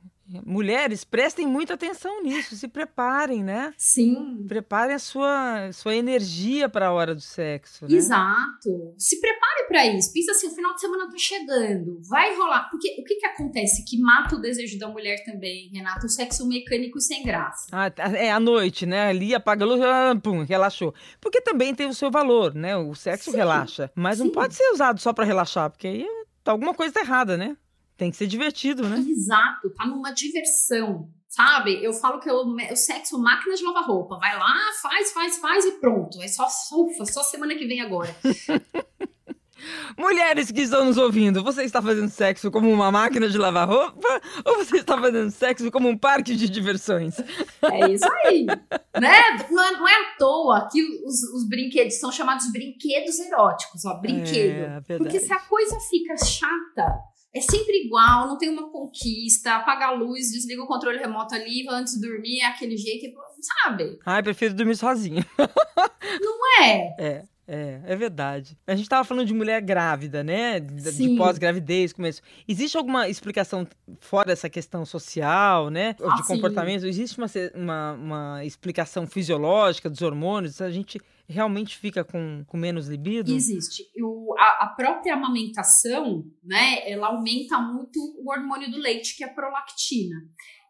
Mulheres, 0.44 1.04
prestem 1.04 1.46
muita 1.46 1.74
atenção 1.74 2.22
nisso, 2.22 2.56
se 2.56 2.66
preparem, 2.66 3.42
né? 3.42 3.72
Sim. 3.78 4.44
Preparem 4.48 4.96
a 4.96 4.98
sua, 4.98 5.70
sua 5.72 5.94
energia 5.94 6.68
para 6.68 6.88
a 6.88 6.92
hora 6.92 7.14
do 7.14 7.20
sexo. 7.20 7.86
Né? 7.86 7.96
Exato. 7.96 8.94
Se 8.98 9.20
prepare 9.20 9.68
para 9.68 9.86
isso. 9.86 10.12
Pensa 10.12 10.32
assim: 10.32 10.48
o 10.48 10.54
final 10.54 10.74
de 10.74 10.80
semana 10.80 11.08
tá 11.08 11.16
chegando, 11.16 12.00
vai 12.02 12.36
rolar. 12.36 12.68
Porque 12.68 12.96
o 12.98 13.04
que, 13.04 13.14
que 13.14 13.26
acontece 13.26 13.84
que 13.84 13.96
mata 13.98 14.34
o 14.34 14.40
desejo 14.40 14.76
da 14.76 14.88
mulher 14.88 15.22
também, 15.24 15.70
Renata? 15.72 16.04
O 16.04 16.10
sexo 16.10 16.46
mecânico 16.46 17.00
sem 17.00 17.22
graça. 17.22 17.68
Ah, 17.70 17.88
tá. 17.90 18.08
é 18.08 18.32
à 18.32 18.40
noite, 18.40 18.84
né? 18.86 19.06
Ali 19.06 19.36
apaga 19.36 19.64
a 19.64 19.68
luz, 19.68 19.80
ah, 19.80 20.18
pum, 20.20 20.42
relaxou. 20.42 20.92
Porque 21.20 21.40
também 21.40 21.74
tem 21.74 21.86
o 21.86 21.94
seu 21.94 22.10
valor, 22.10 22.54
né? 22.54 22.76
O 22.76 22.92
sexo 22.94 23.30
Sim. 23.30 23.36
relaxa. 23.36 23.90
Mas 23.94 24.18
Sim. 24.18 24.24
não 24.24 24.32
pode 24.32 24.56
ser 24.56 24.68
usado 24.72 25.00
só 25.00 25.12
para 25.12 25.24
relaxar, 25.24 25.70
porque 25.70 25.86
aí 25.86 26.06
tá 26.42 26.50
alguma 26.50 26.74
coisa 26.74 26.98
errada, 26.98 27.36
né? 27.36 27.56
Tem 27.98 28.12
que 28.12 28.16
ser 28.16 28.28
divertido, 28.28 28.88
né? 28.88 29.04
Exato, 29.06 29.70
tá 29.70 29.84
numa 29.84 30.12
diversão. 30.12 31.10
Sabe? 31.28 31.84
Eu 31.84 31.92
falo 31.92 32.20
que 32.20 32.30
eu, 32.30 32.36
o 32.36 32.76
sexo 32.76 33.16
é 33.16 33.18
máquina 33.18 33.54
de 33.54 33.62
lavar 33.62 33.84
roupa. 33.84 34.18
Vai 34.18 34.38
lá, 34.38 34.54
faz, 34.80 35.12
faz, 35.12 35.36
faz 35.38 35.64
e 35.66 35.72
pronto. 35.72 36.22
É 36.22 36.28
só 36.28 36.46
ufa, 36.72 37.04
só 37.04 37.22
semana 37.22 37.54
que 37.54 37.66
vem 37.66 37.80
agora. 37.80 38.16
Mulheres 39.98 40.52
que 40.52 40.60
estão 40.60 40.84
nos 40.84 40.96
ouvindo, 40.96 41.42
você 41.42 41.64
está 41.64 41.82
fazendo 41.82 42.08
sexo 42.08 42.50
como 42.50 42.70
uma 42.70 42.92
máquina 42.92 43.28
de 43.28 43.36
lavar 43.36 43.68
roupa 43.68 44.20
ou 44.44 44.58
você 44.58 44.78
está 44.78 44.96
fazendo 44.96 45.30
sexo 45.32 45.70
como 45.70 45.88
um 45.88 45.98
parque 45.98 46.36
de 46.36 46.48
diversões? 46.48 47.16
É 47.62 47.90
isso 47.90 48.08
aí, 48.24 48.46
né? 48.46 49.46
Não 49.50 49.62
é, 49.62 49.72
não 49.72 49.88
é 49.88 49.94
à 49.94 50.16
toa 50.16 50.68
que 50.70 50.80
os, 51.04 51.22
os, 51.34 51.48
brinquedos 51.48 51.98
são 51.98 52.12
chamados 52.12 52.50
brinquedos 52.52 53.18
eróticos, 53.18 53.84
ó, 53.84 53.94
brinquedo. 53.94 54.84
É, 54.88 54.98
Porque 54.98 55.18
se 55.18 55.32
a 55.32 55.40
coisa 55.40 55.76
fica 55.90 56.16
chata, 56.16 57.00
é 57.34 57.40
sempre 57.40 57.84
igual, 57.84 58.28
não 58.28 58.38
tem 58.38 58.48
uma 58.48 58.70
conquista, 58.70 59.56
apaga 59.56 59.86
a 59.86 59.92
luz, 59.92 60.30
desliga 60.30 60.62
o 60.62 60.66
controle 60.66 60.98
remoto 60.98 61.34
ali, 61.34 61.66
antes 61.68 61.94
de 61.94 62.00
dormir, 62.00 62.40
é 62.40 62.46
aquele 62.46 62.76
jeito, 62.76 63.14
sabe? 63.40 63.98
Ai, 64.04 64.22
prefiro 64.22 64.54
dormir 64.54 64.76
sozinha. 64.76 65.24
Não 66.20 66.62
é? 66.62 66.94
É. 66.98 67.24
É, 67.50 67.80
é 67.86 67.96
verdade. 67.96 68.58
A 68.66 68.72
gente 68.72 68.82
estava 68.82 69.02
falando 69.04 69.26
de 69.26 69.32
mulher 69.32 69.62
grávida, 69.62 70.22
né? 70.22 70.60
De, 70.60 70.92
de 70.92 71.16
pós-gravidez, 71.16 71.94
começo. 71.94 72.20
Existe 72.46 72.76
alguma 72.76 73.08
explicação 73.08 73.66
fora 74.00 74.26
dessa 74.26 74.50
questão 74.50 74.84
social, 74.84 75.70
né? 75.70 75.96
Ah, 76.02 76.16
de 76.16 76.26
comportamento? 76.26 76.82
Sim. 76.82 76.88
Existe 76.88 77.16
uma, 77.16 77.26
uma, 77.54 77.92
uma, 77.92 78.44
explicação 78.44 79.06
fisiológica 79.06 79.88
dos 79.88 80.02
hormônios? 80.02 80.60
A 80.60 80.70
gente 80.70 81.00
realmente 81.26 81.78
fica 81.78 82.04
com, 82.04 82.44
com 82.46 82.56
menos 82.58 82.86
libido? 82.86 83.32
Existe. 83.32 83.82
O, 83.98 84.17
a, 84.38 84.64
a 84.64 84.66
própria 84.68 85.14
amamentação, 85.14 86.24
né? 86.44 86.88
Ela 86.88 87.08
aumenta 87.08 87.58
muito 87.58 87.98
o 88.18 88.30
hormônio 88.30 88.70
do 88.70 88.78
leite, 88.78 89.16
que 89.16 89.24
é 89.24 89.26
a 89.26 89.34
prolactina. 89.34 90.16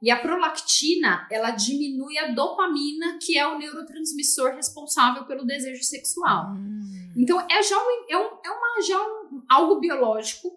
E 0.00 0.10
a 0.10 0.18
prolactina, 0.18 1.26
ela 1.30 1.50
diminui 1.50 2.16
a 2.18 2.28
dopamina, 2.28 3.18
que 3.20 3.36
é 3.36 3.46
o 3.46 3.58
neurotransmissor 3.58 4.54
responsável 4.54 5.26
pelo 5.26 5.44
desejo 5.44 5.82
sexual. 5.82 6.52
Hum. 6.52 7.12
Então, 7.16 7.40
é 7.50 7.62
já, 7.62 7.76
um, 7.76 8.06
é, 8.08 8.16
um, 8.16 8.38
é 8.44 8.50
uma, 8.50 8.82
já 8.86 9.02
um, 9.02 9.42
algo 9.48 9.80
biológico 9.80 10.48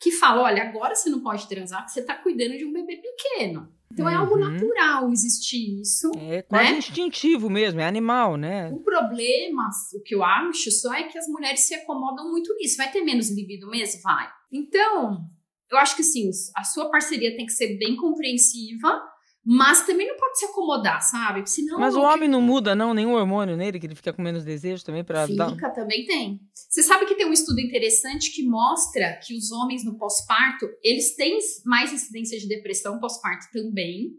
que 0.00 0.10
fala: 0.10 0.42
olha, 0.42 0.62
agora 0.62 0.94
você 0.94 1.08
não 1.08 1.20
pode 1.20 1.46
transar 1.46 1.80
porque 1.80 1.92
você 1.92 2.00
está 2.00 2.14
cuidando 2.16 2.56
de 2.58 2.64
um 2.64 2.72
bebê 2.72 2.96
pequeno. 2.96 3.72
Então 3.92 4.06
uhum. 4.06 4.10
é 4.10 4.14
algo 4.14 4.34
uhum. 4.34 4.50
natural 4.50 5.10
existir 5.12 5.80
isso. 5.80 6.10
É 6.16 6.42
quase 6.42 6.72
né? 6.72 6.78
instintivo 6.78 7.48
mesmo, 7.48 7.80
é 7.80 7.86
animal, 7.86 8.36
né? 8.36 8.70
O 8.70 8.80
problema, 8.80 9.70
o 9.94 10.00
que 10.00 10.14
eu 10.14 10.22
acho 10.22 10.70
só 10.70 10.92
é 10.94 11.04
que 11.04 11.18
as 11.18 11.26
mulheres 11.28 11.60
se 11.60 11.74
acomodam 11.74 12.30
muito 12.30 12.54
nisso. 12.56 12.76
Vai 12.76 12.90
ter 12.90 13.02
menos 13.02 13.30
libido 13.30 13.68
mesmo? 13.68 14.02
Vai. 14.02 14.28
Então, 14.52 15.24
eu 15.70 15.78
acho 15.78 15.96
que 15.96 16.02
sim, 16.02 16.30
a 16.54 16.64
sua 16.64 16.90
parceria 16.90 17.36
tem 17.36 17.46
que 17.46 17.52
ser 17.52 17.78
bem 17.78 17.96
compreensiva 17.96 19.02
mas 19.48 19.86
também 19.86 20.08
não 20.08 20.16
pode 20.16 20.40
se 20.40 20.44
acomodar, 20.46 21.00
sabe? 21.00 21.48
Senão, 21.48 21.78
Mas 21.78 21.94
o 21.94 22.00
homem 22.00 22.28
não 22.28 22.42
muda, 22.42 22.74
não, 22.74 22.92
nenhum 22.92 23.12
hormônio 23.12 23.56
nele, 23.56 23.78
que 23.78 23.86
ele 23.86 23.94
fica 23.94 24.12
com 24.12 24.20
menos 24.20 24.44
desejo 24.44 24.84
também 24.84 25.04
para 25.04 25.24
Fica, 25.24 25.46
dar... 25.52 25.70
também 25.70 26.04
tem. 26.04 26.40
Você 26.52 26.82
sabe 26.82 27.06
que 27.06 27.14
tem 27.14 27.26
um 27.26 27.32
estudo 27.32 27.60
interessante 27.60 28.32
que 28.32 28.44
mostra 28.44 29.20
que 29.24 29.36
os 29.36 29.52
homens 29.52 29.84
no 29.84 29.96
pós-parto, 29.96 30.66
eles 30.82 31.14
têm 31.14 31.38
mais 31.64 31.92
incidência 31.92 32.36
de 32.40 32.48
depressão 32.48 32.98
pós-parto 32.98 33.46
também. 33.52 34.14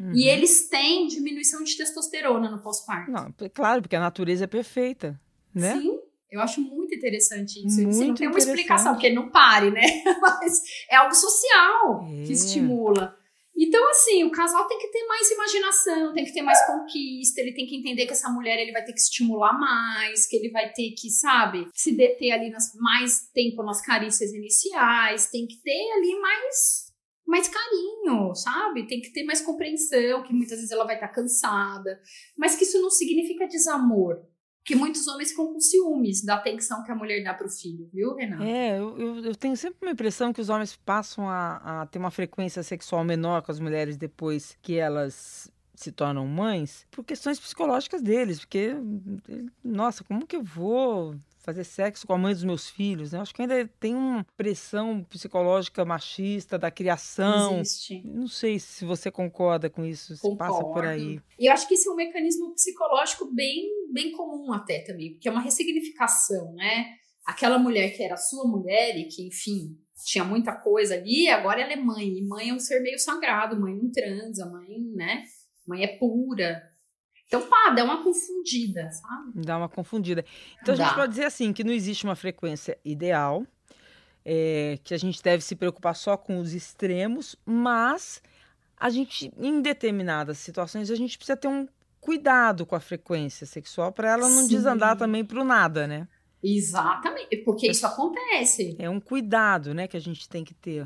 Uhum. 0.00 0.12
E 0.12 0.28
eles 0.28 0.68
têm 0.68 1.06
diminuição 1.06 1.62
de 1.62 1.76
testosterona 1.76 2.50
no 2.50 2.60
pós-parto. 2.60 3.12
Não, 3.12 3.32
claro, 3.54 3.80
porque 3.80 3.94
a 3.94 4.00
natureza 4.00 4.42
é 4.42 4.48
perfeita, 4.48 5.20
né? 5.54 5.80
Sim. 5.80 6.00
Eu 6.32 6.40
acho 6.40 6.60
muito 6.60 6.92
interessante 6.92 7.64
isso. 7.64 7.80
Muito 7.80 8.08
não 8.08 8.14
tem 8.14 8.26
uma 8.26 8.38
explicação, 8.38 8.94
porque 8.94 9.08
não 9.08 9.30
pare, 9.30 9.70
né? 9.70 9.82
Mas 10.20 10.62
é 10.90 10.96
algo 10.96 11.14
social 11.14 12.08
é. 12.08 12.24
que 12.24 12.32
estimula. 12.32 13.16
Então, 13.56 13.88
assim, 13.88 14.24
o 14.24 14.32
casal 14.32 14.66
tem 14.66 14.78
que 14.78 14.88
ter 14.88 15.06
mais 15.06 15.30
imaginação, 15.30 16.12
tem 16.12 16.24
que 16.24 16.32
ter 16.32 16.42
mais 16.42 16.64
conquista, 16.66 17.40
ele 17.40 17.54
tem 17.54 17.66
que 17.66 17.76
entender 17.76 18.04
que 18.04 18.12
essa 18.12 18.28
mulher 18.28 18.60
ele 18.60 18.72
vai 18.72 18.84
ter 18.84 18.92
que 18.92 18.98
estimular 18.98 19.52
mais, 19.58 20.26
que 20.26 20.36
ele 20.36 20.50
vai 20.50 20.72
ter 20.72 20.90
que, 20.98 21.08
sabe, 21.08 21.68
se 21.72 21.96
deter 21.96 22.32
ali 22.32 22.50
nas, 22.50 22.74
mais 22.74 23.28
tempo 23.32 23.62
nas 23.62 23.80
carícias 23.80 24.32
iniciais, 24.32 25.30
tem 25.30 25.46
que 25.46 25.62
ter 25.62 25.92
ali 25.92 26.18
mais 26.20 26.84
mais 27.26 27.48
carinho, 27.48 28.34
sabe? 28.34 28.86
Tem 28.86 29.00
que 29.00 29.10
ter 29.10 29.24
mais 29.24 29.40
compreensão, 29.40 30.22
que 30.22 30.34
muitas 30.34 30.58
vezes 30.58 30.70
ela 30.70 30.84
vai 30.84 30.96
estar 30.96 31.08
cansada, 31.08 31.98
mas 32.36 32.54
que 32.54 32.64
isso 32.64 32.78
não 32.82 32.90
significa 32.90 33.46
desamor 33.46 34.22
que 34.64 34.74
muitos 34.74 35.06
homens 35.06 35.30
ficam 35.30 35.52
com 35.52 35.60
ciúmes 35.60 36.24
da 36.24 36.36
atenção 36.36 36.82
que 36.82 36.90
a 36.90 36.94
mulher 36.94 37.22
dá 37.22 37.34
para 37.34 37.46
o 37.46 37.50
filho, 37.50 37.88
viu, 37.92 38.14
Renato? 38.14 38.42
É, 38.42 38.78
eu, 38.78 38.98
eu, 38.98 39.24
eu, 39.26 39.34
tenho 39.34 39.56
sempre 39.56 39.78
uma 39.82 39.92
impressão 39.92 40.32
que 40.32 40.40
os 40.40 40.48
homens 40.48 40.74
passam 40.74 41.28
a, 41.28 41.82
a 41.82 41.86
ter 41.86 41.98
uma 41.98 42.10
frequência 42.10 42.62
sexual 42.62 43.04
menor 43.04 43.42
com 43.42 43.52
as 43.52 43.60
mulheres 43.60 43.96
depois 43.96 44.56
que 44.62 44.76
elas 44.76 45.52
se 45.74 45.92
tornam 45.92 46.26
mães 46.26 46.86
por 46.90 47.04
questões 47.04 47.38
psicológicas 47.38 48.02
deles, 48.02 48.40
porque, 48.40 48.74
nossa, 49.62 50.04
como 50.04 50.26
que 50.26 50.36
eu 50.36 50.42
vou 50.42 51.16
fazer 51.44 51.64
sexo 51.64 52.06
com 52.06 52.14
a 52.14 52.18
mãe 52.18 52.32
dos 52.32 52.42
meus 52.42 52.70
filhos, 52.70 53.12
né? 53.12 53.20
Acho 53.20 53.34
que 53.34 53.42
ainda 53.42 53.68
tem 53.78 53.94
uma 53.94 54.24
pressão 54.34 55.04
psicológica 55.04 55.84
machista 55.84 56.58
da 56.58 56.70
criação. 56.70 57.60
Existe. 57.60 58.02
Não 58.02 58.26
sei 58.26 58.58
se 58.58 58.84
você 58.86 59.10
concorda 59.10 59.68
com 59.68 59.84
isso, 59.84 60.16
se 60.16 60.36
passa 60.36 60.64
por 60.64 60.86
aí. 60.86 61.20
E 61.38 61.46
eu 61.46 61.52
acho 61.52 61.68
que 61.68 61.74
esse 61.74 61.86
é 61.86 61.92
um 61.92 61.96
mecanismo 61.96 62.54
psicológico 62.54 63.30
bem, 63.34 63.68
bem 63.92 64.12
comum 64.12 64.54
até 64.54 64.80
também, 64.80 65.12
porque 65.12 65.28
é 65.28 65.30
uma 65.30 65.42
ressignificação, 65.42 66.54
né? 66.54 66.86
Aquela 67.26 67.58
mulher 67.58 67.94
que 67.94 68.02
era 68.02 68.16
sua 68.16 68.46
mulher 68.46 68.96
e 68.96 69.04
que, 69.08 69.26
enfim, 69.26 69.78
tinha 70.06 70.24
muita 70.24 70.52
coisa 70.52 70.94
ali, 70.94 71.28
agora 71.28 71.60
ela 71.60 71.72
é 71.72 71.76
mãe. 71.76 72.08
E 72.08 72.26
mãe 72.26 72.48
é 72.48 72.54
um 72.54 72.58
ser 72.58 72.80
meio 72.80 72.98
sagrado, 72.98 73.60
mãe 73.60 73.74
não 73.74 73.90
transa, 73.90 74.46
mãe, 74.46 74.80
né? 74.94 75.24
Mãe 75.66 75.84
é 75.84 75.98
pura. 75.98 76.70
Então, 77.26 77.42
pá, 77.48 77.70
dá 77.70 77.84
uma 77.84 78.02
confundida, 78.02 78.90
sabe? 78.90 79.32
Dá 79.44 79.56
uma 79.56 79.68
confundida. 79.68 80.24
Então, 80.62 80.76
dá. 80.76 80.84
a 80.84 80.86
gente 80.86 80.96
pode 80.96 81.10
dizer 81.10 81.24
assim, 81.24 81.52
que 81.52 81.64
não 81.64 81.72
existe 81.72 82.04
uma 82.04 82.14
frequência 82.14 82.78
ideal, 82.84 83.46
é, 84.24 84.78
que 84.84 84.94
a 84.94 84.98
gente 84.98 85.22
deve 85.22 85.42
se 85.42 85.56
preocupar 85.56 85.96
só 85.96 86.16
com 86.16 86.38
os 86.38 86.52
extremos, 86.52 87.36
mas 87.44 88.22
a 88.76 88.90
gente, 88.90 89.32
em 89.38 89.60
determinadas 89.60 90.38
situações, 90.38 90.90
a 90.90 90.94
gente 90.94 91.16
precisa 91.16 91.36
ter 91.36 91.48
um 91.48 91.66
cuidado 92.00 92.66
com 92.66 92.76
a 92.76 92.80
frequência 92.80 93.46
sexual 93.46 93.90
para 93.90 94.10
ela 94.10 94.28
não 94.28 94.42
Sim. 94.42 94.48
desandar 94.48 94.96
também 94.96 95.24
para 95.24 95.40
o 95.40 95.44
nada, 95.44 95.86
né? 95.86 96.06
Exatamente, 96.42 97.38
porque 97.38 97.70
isso 97.70 97.86
acontece. 97.86 98.76
É 98.78 98.90
um 98.90 99.00
cuidado, 99.00 99.72
né, 99.72 99.88
que 99.88 99.96
a 99.96 100.00
gente 100.00 100.28
tem 100.28 100.44
que 100.44 100.52
ter. 100.52 100.84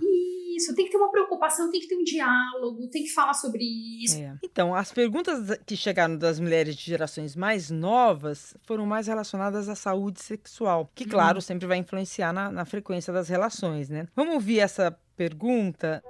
Isso, 0.58 0.74
tem 0.74 0.86
que 0.86 0.90
ter 0.90 0.98
uma 0.98 1.10
preocupação, 1.10 1.70
tem 1.70 1.80
que 1.80 1.86
ter 1.86 1.96
um 1.96 2.02
diálogo, 2.02 2.88
tem 2.88 3.04
que 3.04 3.12
falar 3.12 3.32
sobre 3.32 3.62
isso. 4.02 4.18
É. 4.18 4.36
Então, 4.42 4.74
as 4.74 4.92
perguntas 4.92 5.56
que 5.64 5.76
chegaram 5.76 6.16
das 6.16 6.40
mulheres 6.40 6.74
de 6.74 6.84
gerações 6.84 7.36
mais 7.36 7.70
novas 7.70 8.56
foram 8.62 8.84
mais 8.84 9.06
relacionadas 9.06 9.68
à 9.68 9.76
saúde 9.76 10.20
sexual, 10.20 10.90
que, 10.94 11.04
claro, 11.04 11.38
hum. 11.38 11.40
sempre 11.40 11.66
vai 11.66 11.78
influenciar 11.78 12.32
na, 12.32 12.50
na 12.50 12.64
frequência 12.64 13.12
das 13.12 13.28
relações, 13.28 13.88
né? 13.88 14.08
Vamos 14.16 14.34
ouvir 14.34 14.58
essa 14.58 14.90
pergunta. 15.16 16.02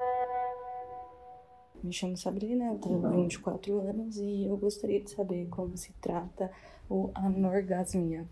Me 1.82 1.92
chamo 1.92 2.16
Sabrina, 2.16 2.72
eu 2.72 2.78
tenho 2.78 3.10
24 3.10 3.80
anos 3.80 4.16
e 4.16 4.46
eu 4.46 4.56
gostaria 4.56 5.00
de 5.00 5.10
saber 5.10 5.46
como 5.48 5.76
se 5.76 5.92
trata 6.00 6.50
o 6.88 7.10
anorgasmia. 7.14 8.26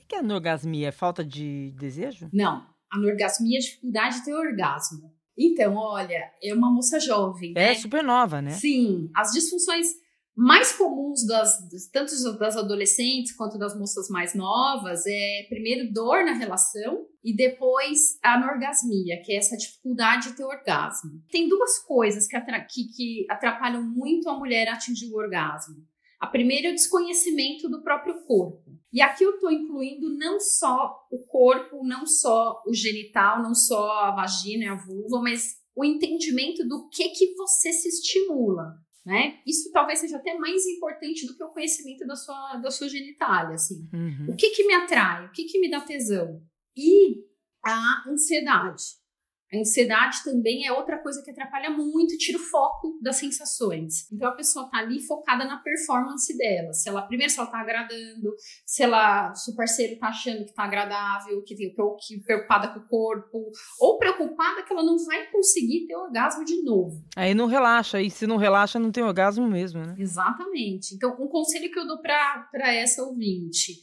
O 0.00 0.06
que 0.06 0.14
é 0.14 0.20
anorgasmia? 0.20 0.88
É 0.88 0.92
falta 0.92 1.24
de 1.24 1.72
desejo? 1.76 2.28
Não. 2.32 2.64
Anorgasmia 2.90 3.58
é 3.58 3.60
dificuldade 3.60 4.18
de 4.18 4.24
ter 4.24 4.34
orgasmo. 4.34 5.12
Então, 5.38 5.74
olha, 5.76 6.30
é 6.42 6.52
uma 6.52 6.70
moça 6.70 7.00
jovem. 7.00 7.52
É 7.56 7.68
né? 7.68 7.74
super 7.74 8.04
nova, 8.04 8.42
né? 8.42 8.50
Sim. 8.50 9.10
As 9.14 9.32
disfunções 9.32 9.86
mais 10.36 10.72
comuns 10.72 11.26
das 11.26 11.58
tanto 11.92 12.12
das 12.38 12.56
adolescentes 12.56 13.34
quanto 13.36 13.58
das 13.58 13.78
moças 13.78 14.08
mais 14.08 14.34
novas 14.34 15.04
é 15.06 15.46
primeiro 15.48 15.92
dor 15.92 16.24
na 16.24 16.32
relação 16.32 17.06
e 17.22 17.36
depois 17.36 18.18
a 18.22 18.34
anorgasmia, 18.34 19.20
que 19.22 19.32
é 19.32 19.36
essa 19.36 19.56
dificuldade 19.56 20.28
de 20.28 20.36
ter 20.36 20.44
orgasmo. 20.44 21.22
Tem 21.30 21.48
duas 21.48 21.78
coisas 21.80 22.26
que, 22.26 22.40
que, 22.40 22.84
que 22.96 23.26
atrapalham 23.28 23.82
muito 23.82 24.28
a 24.28 24.38
mulher 24.38 24.68
a 24.68 24.74
atingir 24.74 25.12
o 25.12 25.16
orgasmo. 25.18 25.76
A 26.18 26.26
primeira 26.26 26.68
é 26.68 26.70
o 26.70 26.74
desconhecimento 26.74 27.68
do 27.68 27.82
próprio 27.82 28.24
corpo. 28.24 28.79
E 28.92 29.00
aqui 29.00 29.24
eu 29.24 29.34
estou 29.34 29.52
incluindo 29.52 30.10
não 30.10 30.40
só 30.40 31.06
o 31.10 31.24
corpo, 31.24 31.84
não 31.84 32.04
só 32.06 32.60
o 32.66 32.74
genital, 32.74 33.42
não 33.42 33.54
só 33.54 34.04
a 34.04 34.14
vagina 34.14 34.64
e 34.64 34.68
a 34.68 34.74
vulva, 34.74 35.20
mas 35.22 35.60
o 35.76 35.84
entendimento 35.84 36.66
do 36.66 36.88
que 36.88 37.08
que 37.10 37.34
você 37.34 37.72
se 37.72 37.88
estimula, 37.88 38.74
né? 39.06 39.38
Isso 39.46 39.70
talvez 39.72 40.00
seja 40.00 40.16
até 40.16 40.36
mais 40.36 40.66
importante 40.66 41.26
do 41.26 41.36
que 41.36 41.44
o 41.44 41.52
conhecimento 41.52 42.06
da 42.06 42.16
sua, 42.16 42.56
da 42.56 42.70
sua 42.70 42.88
genitália, 42.88 43.54
assim. 43.54 43.88
Uhum. 43.92 44.26
O 44.30 44.36
que 44.36 44.50
que 44.50 44.66
me 44.66 44.74
atrai? 44.74 45.26
O 45.26 45.30
que 45.30 45.44
que 45.44 45.60
me 45.60 45.70
dá 45.70 45.80
tesão? 45.80 46.42
E 46.76 47.24
a 47.64 48.04
ansiedade. 48.08 48.99
A 49.52 49.58
ansiedade 49.58 50.22
também 50.24 50.66
é 50.66 50.72
outra 50.72 50.98
coisa 50.98 51.22
que 51.24 51.30
atrapalha 51.30 51.70
muito, 51.70 52.16
tira 52.16 52.38
o 52.38 52.40
foco 52.40 52.98
das 53.02 53.16
sensações. 53.16 54.10
Então 54.12 54.28
a 54.28 54.34
pessoa 54.34 54.70
tá 54.70 54.78
ali 54.78 55.00
focada 55.02 55.44
na 55.44 55.58
performance 55.58 56.36
dela. 56.36 56.72
Se 56.72 56.88
ela 56.88 57.02
primeiro 57.02 57.32
se 57.32 57.38
ela 57.38 57.50
tá 57.50 57.60
agradando, 57.60 58.34
se 58.64 58.82
ela, 58.82 59.34
se 59.34 59.50
o 59.50 59.56
parceiro 59.56 59.98
tá 59.98 60.08
achando 60.08 60.44
que 60.44 60.54
tá 60.54 60.64
agradável, 60.64 61.42
que, 61.42 61.54
que 61.54 62.20
preocupada 62.24 62.68
com 62.68 62.80
o 62.80 62.88
corpo, 62.88 63.50
ou 63.80 63.98
preocupada 63.98 64.62
que 64.62 64.72
ela 64.72 64.84
não 64.84 64.96
vai 65.04 65.26
conseguir 65.30 65.86
ter 65.86 65.96
orgasmo 65.96 66.44
de 66.44 66.62
novo. 66.62 67.04
Aí 67.16 67.34
não 67.34 67.46
relaxa, 67.46 68.00
e 68.00 68.10
se 68.10 68.26
não 68.26 68.36
relaxa, 68.36 68.78
não 68.78 68.92
tem 68.92 69.02
orgasmo 69.02 69.48
mesmo, 69.48 69.80
né? 69.80 69.94
Exatamente. 69.98 70.94
Então, 70.94 71.16
um 71.20 71.28
conselho 71.28 71.70
que 71.70 71.78
eu 71.78 71.86
dou 71.86 72.00
para 72.00 72.72
essa 72.72 73.02
ouvinte, 73.02 73.80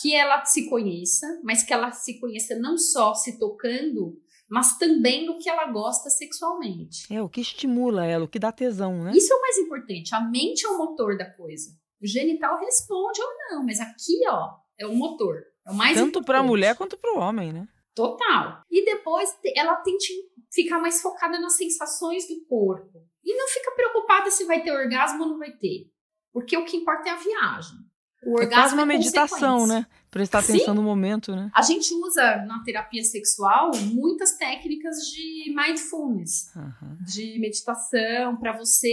que 0.00 0.14
ela 0.14 0.44
se 0.44 0.68
conheça, 0.68 1.26
mas 1.42 1.62
que 1.62 1.72
ela 1.72 1.90
se 1.90 2.18
conheça 2.18 2.58
não 2.58 2.78
só 2.78 3.14
se 3.14 3.38
tocando, 3.38 4.18
mas 4.52 4.76
também 4.76 5.24
do 5.24 5.38
que 5.38 5.48
ela 5.48 5.64
gosta 5.72 6.10
sexualmente. 6.10 7.10
É, 7.10 7.22
o 7.22 7.28
que 7.28 7.40
estimula 7.40 8.04
ela, 8.04 8.26
o 8.26 8.28
que 8.28 8.38
dá 8.38 8.52
tesão, 8.52 9.02
né? 9.02 9.12
Isso 9.14 9.32
é 9.32 9.36
o 9.36 9.40
mais 9.40 9.56
importante. 9.56 10.14
A 10.14 10.20
mente 10.20 10.66
é 10.66 10.68
o 10.68 10.76
motor 10.76 11.16
da 11.16 11.24
coisa. 11.24 11.70
O 12.02 12.06
genital 12.06 12.58
responde 12.58 13.18
ou 13.22 13.28
não, 13.48 13.64
mas 13.64 13.80
aqui, 13.80 14.20
ó, 14.28 14.50
é 14.78 14.86
o 14.86 14.94
motor. 14.94 15.42
É 15.66 15.70
o 15.70 15.74
mais 15.74 15.96
Tanto 15.96 16.22
para 16.22 16.40
a 16.40 16.42
mulher 16.42 16.76
quanto 16.76 16.98
para 16.98 17.14
o 17.14 17.18
homem, 17.18 17.50
né? 17.50 17.66
Total. 17.94 18.60
E 18.70 18.84
depois 18.84 19.34
ela 19.56 19.76
tenta 19.76 20.04
ficar 20.52 20.78
mais 20.78 21.00
focada 21.00 21.40
nas 21.40 21.56
sensações 21.56 22.28
do 22.28 22.44
corpo. 22.44 23.00
E 23.24 23.34
não 23.34 23.48
fica 23.48 23.70
preocupada 23.70 24.30
se 24.30 24.44
vai 24.44 24.62
ter 24.62 24.70
orgasmo 24.70 25.22
ou 25.22 25.30
não 25.30 25.38
vai 25.38 25.52
ter. 25.52 25.90
Porque 26.30 26.58
o 26.58 26.66
que 26.66 26.76
importa 26.76 27.08
é 27.08 27.12
a 27.12 27.16
viagem. 27.16 27.78
O 28.22 28.32
orgasmo 28.32 28.52
é 28.52 28.54
quase 28.54 28.74
uma 28.74 28.82
é 28.82 28.86
meditação, 28.86 29.66
né? 29.66 29.86
Prestar 30.12 30.40
atenção 30.40 30.74
Sim. 30.74 30.74
no 30.74 30.82
momento, 30.82 31.34
né? 31.34 31.50
A 31.54 31.62
gente 31.62 31.94
usa 31.94 32.44
na 32.44 32.62
terapia 32.62 33.02
sexual 33.02 33.70
muitas 33.94 34.36
técnicas 34.36 34.96
de 35.10 35.54
mindfulness, 35.56 36.54
uhum. 36.54 36.98
de 37.06 37.38
meditação, 37.40 38.36
para 38.36 38.54
você 38.54 38.92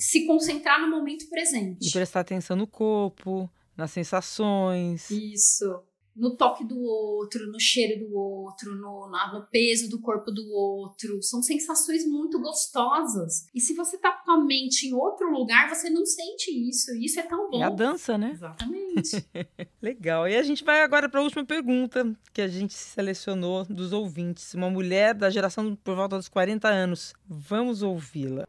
se 0.00 0.26
concentrar 0.26 0.80
no 0.80 0.90
momento 0.90 1.28
presente. 1.30 1.88
E 1.88 1.92
prestar 1.92 2.20
atenção 2.20 2.56
no 2.56 2.66
corpo, 2.66 3.48
nas 3.76 3.92
sensações. 3.92 5.08
Isso. 5.12 5.80
No 6.14 6.36
toque 6.36 6.64
do 6.64 6.78
outro, 6.80 7.50
no 7.50 7.58
cheiro 7.58 8.06
do 8.06 8.14
outro, 8.14 8.74
no, 8.76 9.08
no 9.08 9.46
peso 9.50 9.88
do 9.88 10.00
corpo 10.00 10.30
do 10.30 10.46
outro. 10.52 11.22
São 11.22 11.42
sensações 11.42 12.06
muito 12.06 12.40
gostosas. 12.40 13.46
E 13.54 13.60
se 13.60 13.74
você 13.74 13.96
tá 13.96 14.12
com 14.12 14.30
a 14.32 14.44
mente 14.44 14.86
em 14.86 14.94
outro 14.94 15.30
lugar, 15.30 15.68
você 15.68 15.88
não 15.88 16.04
sente 16.04 16.50
isso. 16.50 16.94
Isso 16.96 17.18
é 17.18 17.22
tão 17.22 17.50
bom. 17.50 17.62
É 17.62 17.64
a 17.64 17.70
dança, 17.70 18.18
né? 18.18 18.32
Exatamente. 18.32 19.26
Legal. 19.80 20.28
E 20.28 20.36
a 20.36 20.42
gente 20.42 20.62
vai 20.62 20.82
agora 20.82 21.08
para 21.08 21.20
a 21.20 21.22
última 21.22 21.44
pergunta 21.44 22.14
que 22.32 22.42
a 22.42 22.48
gente 22.48 22.74
selecionou 22.74 23.64
dos 23.64 23.92
ouvintes. 23.92 24.54
Uma 24.54 24.70
mulher 24.70 25.14
da 25.14 25.30
geração 25.30 25.74
por 25.76 25.96
volta 25.96 26.16
dos 26.16 26.28
40 26.28 26.68
anos. 26.68 27.14
Vamos 27.26 27.82
ouvi-la. 27.82 28.46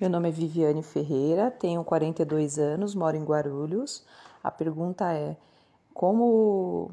Meu 0.00 0.08
nome 0.08 0.28
é 0.28 0.32
Viviane 0.32 0.80
Ferreira, 0.80 1.50
tenho 1.50 1.82
42 1.82 2.56
anos, 2.56 2.94
moro 2.94 3.16
em 3.16 3.24
Guarulhos. 3.24 4.04
A 4.44 4.48
pergunta 4.48 5.12
é: 5.12 5.36
como 5.98 6.92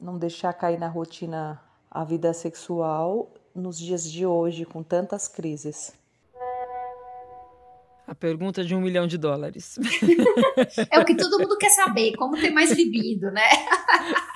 não 0.00 0.16
deixar 0.16 0.52
cair 0.52 0.78
na 0.78 0.86
rotina 0.86 1.60
a 1.90 2.04
vida 2.04 2.32
sexual 2.32 3.28
nos 3.52 3.76
dias 3.76 4.08
de 4.08 4.24
hoje, 4.24 4.64
com 4.64 4.84
tantas 4.84 5.26
crises? 5.26 5.92
A 8.06 8.14
pergunta 8.14 8.64
de 8.64 8.72
um 8.72 8.80
milhão 8.80 9.04
de 9.04 9.18
dólares. 9.18 9.76
é 10.92 11.00
o 11.00 11.04
que 11.04 11.16
todo 11.16 11.40
mundo 11.40 11.58
quer 11.58 11.70
saber, 11.70 12.14
como 12.14 12.40
ter 12.40 12.52
mais 12.52 12.70
libido, 12.70 13.32
né? 13.32 13.42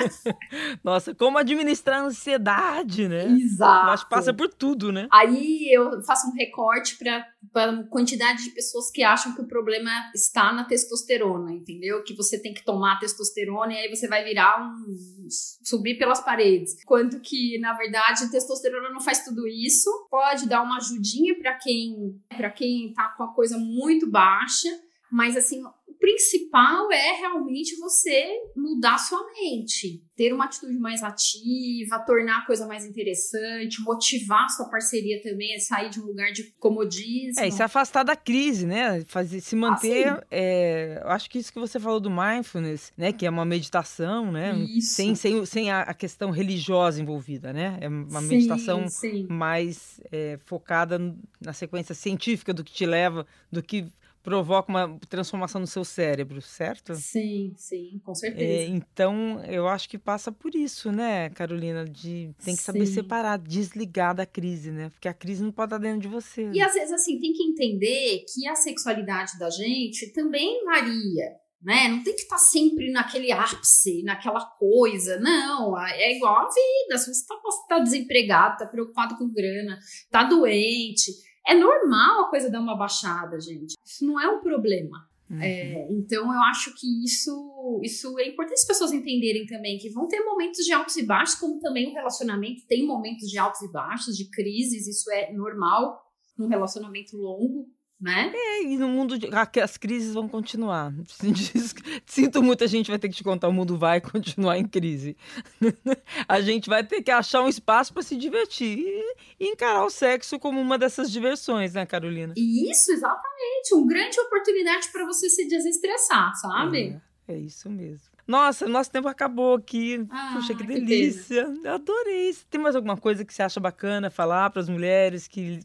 Nossa, 0.82 1.14
como 1.14 1.38
administrar 1.38 2.00
a 2.00 2.06
ansiedade, 2.06 3.06
né? 3.06 3.26
Exato. 3.26 3.90
Acho 3.90 4.04
que 4.06 4.10
passa 4.10 4.34
por 4.34 4.48
tudo, 4.48 4.90
né? 4.90 5.06
Aí 5.12 5.72
eu 5.72 6.02
faço 6.02 6.26
um 6.26 6.32
recorte 6.32 6.98
para 6.98 7.24
a 7.54 7.82
quantidade 7.84 8.44
de 8.44 8.50
pessoas 8.50 8.90
que 8.90 9.02
acham 9.02 9.34
que 9.34 9.40
o 9.40 9.46
problema 9.46 9.90
está 10.14 10.52
na 10.52 10.64
testosterona, 10.64 11.52
entendeu? 11.52 12.02
Que 12.02 12.14
você 12.14 12.38
tem 12.38 12.52
que 12.52 12.64
tomar 12.64 12.98
testosterona 12.98 13.72
e 13.72 13.76
aí 13.78 13.88
você 13.88 14.06
vai 14.06 14.22
virar 14.24 14.62
um. 14.62 15.26
subir 15.62 15.98
pelas 15.98 16.20
paredes. 16.20 16.82
Quanto 16.84 17.20
que, 17.20 17.58
na 17.58 17.72
verdade, 17.74 18.24
a 18.24 18.28
testosterona 18.28 18.90
não 18.90 19.00
faz 19.00 19.24
tudo 19.24 19.46
isso. 19.48 19.90
Pode 20.10 20.48
dar 20.48 20.62
uma 20.62 20.76
ajudinha 20.76 21.38
para 21.38 21.54
quem, 21.54 22.20
pra 22.36 22.50
quem 22.50 22.92
tá 22.92 23.08
com 23.16 23.24
a 23.24 23.34
coisa 23.34 23.56
muito 23.56 24.10
baixa, 24.10 24.68
mas 25.10 25.36
assim, 25.36 25.62
principal 26.00 26.90
é 26.90 27.12
realmente 27.18 27.76
você 27.76 28.26
mudar 28.56 28.98
sua 28.98 29.22
mente, 29.34 30.02
ter 30.16 30.32
uma 30.32 30.46
atitude 30.46 30.78
mais 30.78 31.02
ativa, 31.02 31.98
tornar 32.06 32.38
a 32.38 32.46
coisa 32.46 32.66
mais 32.66 32.86
interessante, 32.86 33.82
motivar 33.82 34.48
sua 34.48 34.68
parceria 34.70 35.20
também 35.22 35.54
a 35.54 35.60
sair 35.60 35.90
de 35.90 36.00
um 36.00 36.06
lugar 36.06 36.32
de 36.32 36.52
comodismo. 36.58 37.38
É, 37.38 37.48
e 37.48 37.52
se 37.52 37.62
afastar 37.62 38.02
da 38.02 38.16
crise, 38.16 38.66
né? 38.66 39.04
Fazer, 39.06 39.40
se 39.42 39.54
manter. 39.54 40.08
Ah, 40.08 40.26
é, 40.30 41.02
eu 41.04 41.10
acho 41.10 41.28
que 41.28 41.38
isso 41.38 41.52
que 41.52 41.60
você 41.60 41.78
falou 41.78 42.00
do 42.00 42.10
mindfulness, 42.10 42.92
né? 42.96 43.12
Que 43.12 43.26
é 43.26 43.30
uma 43.30 43.44
meditação, 43.44 44.32
né? 44.32 44.56
Isso. 44.56 44.94
Sem, 44.94 45.14
sem, 45.14 45.44
sem 45.44 45.70
a, 45.70 45.92
questão 45.92 46.30
religiosa 46.30 47.00
envolvida, 47.00 47.52
né? 47.52 47.76
É 47.80 47.88
uma 47.88 48.22
sim, 48.22 48.28
meditação 48.28 48.88
sim. 48.88 49.26
mais 49.28 50.00
é, 50.10 50.38
focada 50.46 50.98
na 51.40 51.52
sequência 51.52 51.94
científica 51.94 52.54
do 52.54 52.64
que 52.64 52.72
te 52.72 52.86
leva, 52.86 53.26
do 53.52 53.62
que 53.62 53.86
provoca 54.22 54.70
uma 54.70 54.98
transformação 55.08 55.60
no 55.60 55.66
seu 55.66 55.84
cérebro, 55.84 56.40
certo? 56.42 56.94
Sim, 56.94 57.52
sim, 57.56 58.00
com 58.04 58.14
certeza. 58.14 58.44
É, 58.44 58.66
então, 58.66 59.42
eu 59.44 59.66
acho 59.66 59.88
que 59.88 59.98
passa 59.98 60.30
por 60.30 60.54
isso, 60.54 60.92
né, 60.92 61.30
Carolina? 61.30 61.84
De 61.84 62.30
tem 62.44 62.54
que 62.54 62.62
saber 62.62 62.86
sim. 62.86 62.94
separar, 62.94 63.38
desligar 63.38 64.14
da 64.14 64.26
crise, 64.26 64.70
né? 64.70 64.90
Porque 64.90 65.08
a 65.08 65.14
crise 65.14 65.42
não 65.42 65.52
pode 65.52 65.68
estar 65.68 65.78
dentro 65.78 66.00
de 66.00 66.08
você. 66.08 66.50
E 66.52 66.60
às 66.60 66.74
vezes, 66.74 66.92
assim, 66.92 67.18
tem 67.18 67.32
que 67.32 67.42
entender 67.42 68.24
que 68.32 68.46
a 68.46 68.54
sexualidade 68.54 69.38
da 69.38 69.50
gente 69.50 70.12
também 70.12 70.64
varia. 70.64 71.40
Né? 71.62 71.88
Não 71.88 72.02
tem 72.02 72.14
que 72.14 72.22
estar 72.22 72.38
sempre 72.38 72.90
naquele 72.90 73.30
ápice, 73.30 74.02
naquela 74.02 74.40
coisa. 74.58 75.20
Não, 75.20 75.78
é 75.78 76.16
igual 76.16 76.34
a 76.34 76.48
vida. 76.48 76.96
Se 76.96 77.12
você 77.12 77.20
está 77.20 77.36
tá 77.68 77.78
desempregado, 77.80 78.54
está 78.54 78.66
preocupado 78.66 79.18
com 79.18 79.30
grana, 79.30 79.78
está 79.78 80.24
doente, 80.24 81.12
é 81.46 81.54
normal 81.54 82.24
a 82.24 82.30
coisa 82.30 82.50
dar 82.50 82.60
uma 82.60 82.76
baixada, 82.76 83.40
gente. 83.40 83.74
Isso 83.84 84.04
não 84.04 84.20
é 84.20 84.28
um 84.28 84.40
problema. 84.40 85.08
Uhum. 85.30 85.40
É, 85.40 85.86
então 85.92 86.32
eu 86.32 86.40
acho 86.50 86.74
que 86.74 87.04
isso, 87.04 87.80
isso 87.84 88.18
é 88.18 88.28
importante 88.28 88.58
as 88.58 88.66
pessoas 88.66 88.92
entenderem 88.92 89.46
também 89.46 89.78
que 89.78 89.88
vão 89.88 90.08
ter 90.08 90.20
momentos 90.24 90.64
de 90.64 90.72
altos 90.72 90.96
e 90.96 91.06
baixos, 91.06 91.36
como 91.36 91.60
também 91.60 91.88
o 91.88 91.94
relacionamento 91.94 92.66
tem 92.66 92.84
momentos 92.84 93.28
de 93.28 93.38
altos 93.38 93.62
e 93.62 93.70
baixos, 93.70 94.16
de 94.16 94.28
crises, 94.28 94.88
isso 94.88 95.10
é 95.12 95.32
normal 95.32 96.02
num 96.36 96.48
relacionamento 96.48 97.16
longo 97.16 97.68
né? 98.00 98.32
É, 98.34 98.62
e 98.62 98.78
no 98.78 98.88
mundo 98.88 99.18
de, 99.18 99.28
as 99.62 99.76
crises 99.76 100.14
vão 100.14 100.26
continuar. 100.26 100.92
Sinto 102.06 102.42
muito, 102.42 102.64
a 102.64 102.66
gente 102.66 102.88
vai 102.88 102.98
ter 102.98 103.08
que 103.08 103.16
te 103.16 103.22
contar, 103.22 103.48
o 103.48 103.52
mundo 103.52 103.76
vai 103.76 104.00
continuar 104.02 104.58
em 104.58 104.66
crise. 104.66 105.16
a 106.26 106.40
gente 106.40 106.68
vai 106.68 106.82
ter 106.82 107.02
que 107.02 107.10
achar 107.10 107.42
um 107.42 107.48
espaço 107.48 107.92
para 107.92 108.02
se 108.02 108.16
divertir 108.16 108.78
e, 108.78 109.16
e, 109.40 109.48
encarar 109.48 109.84
o 109.84 109.90
sexo 109.90 110.38
como 110.38 110.60
uma 110.60 110.78
dessas 110.78 111.10
diversões, 111.10 111.74
né, 111.74 111.84
Carolina? 111.84 112.32
Isso, 112.36 112.90
exatamente, 112.92 113.74
uma 113.74 113.86
grande 113.86 114.18
oportunidade 114.20 114.88
para 114.90 115.04
você 115.04 115.28
se 115.28 115.46
desestressar, 115.46 116.34
sabe? 116.36 117.00
É, 117.28 117.34
é 117.34 117.38
isso 117.38 117.68
mesmo. 117.68 118.09
Nossa, 118.30 118.68
nosso 118.68 118.92
tempo 118.92 119.08
acabou 119.08 119.54
aqui. 119.54 120.06
Ah, 120.08 120.34
Puxa, 120.36 120.54
que 120.54 120.62
delícia. 120.62 121.52
Que 121.60 121.66
Adorei. 121.66 122.32
Tem 122.48 122.60
mais 122.60 122.76
alguma 122.76 122.96
coisa 122.96 123.24
que 123.24 123.34
você 123.34 123.42
acha 123.42 123.58
bacana 123.58 124.08
falar 124.08 124.50
para 124.50 124.62
as 124.62 124.68
mulheres 124.68 125.26
que 125.26 125.58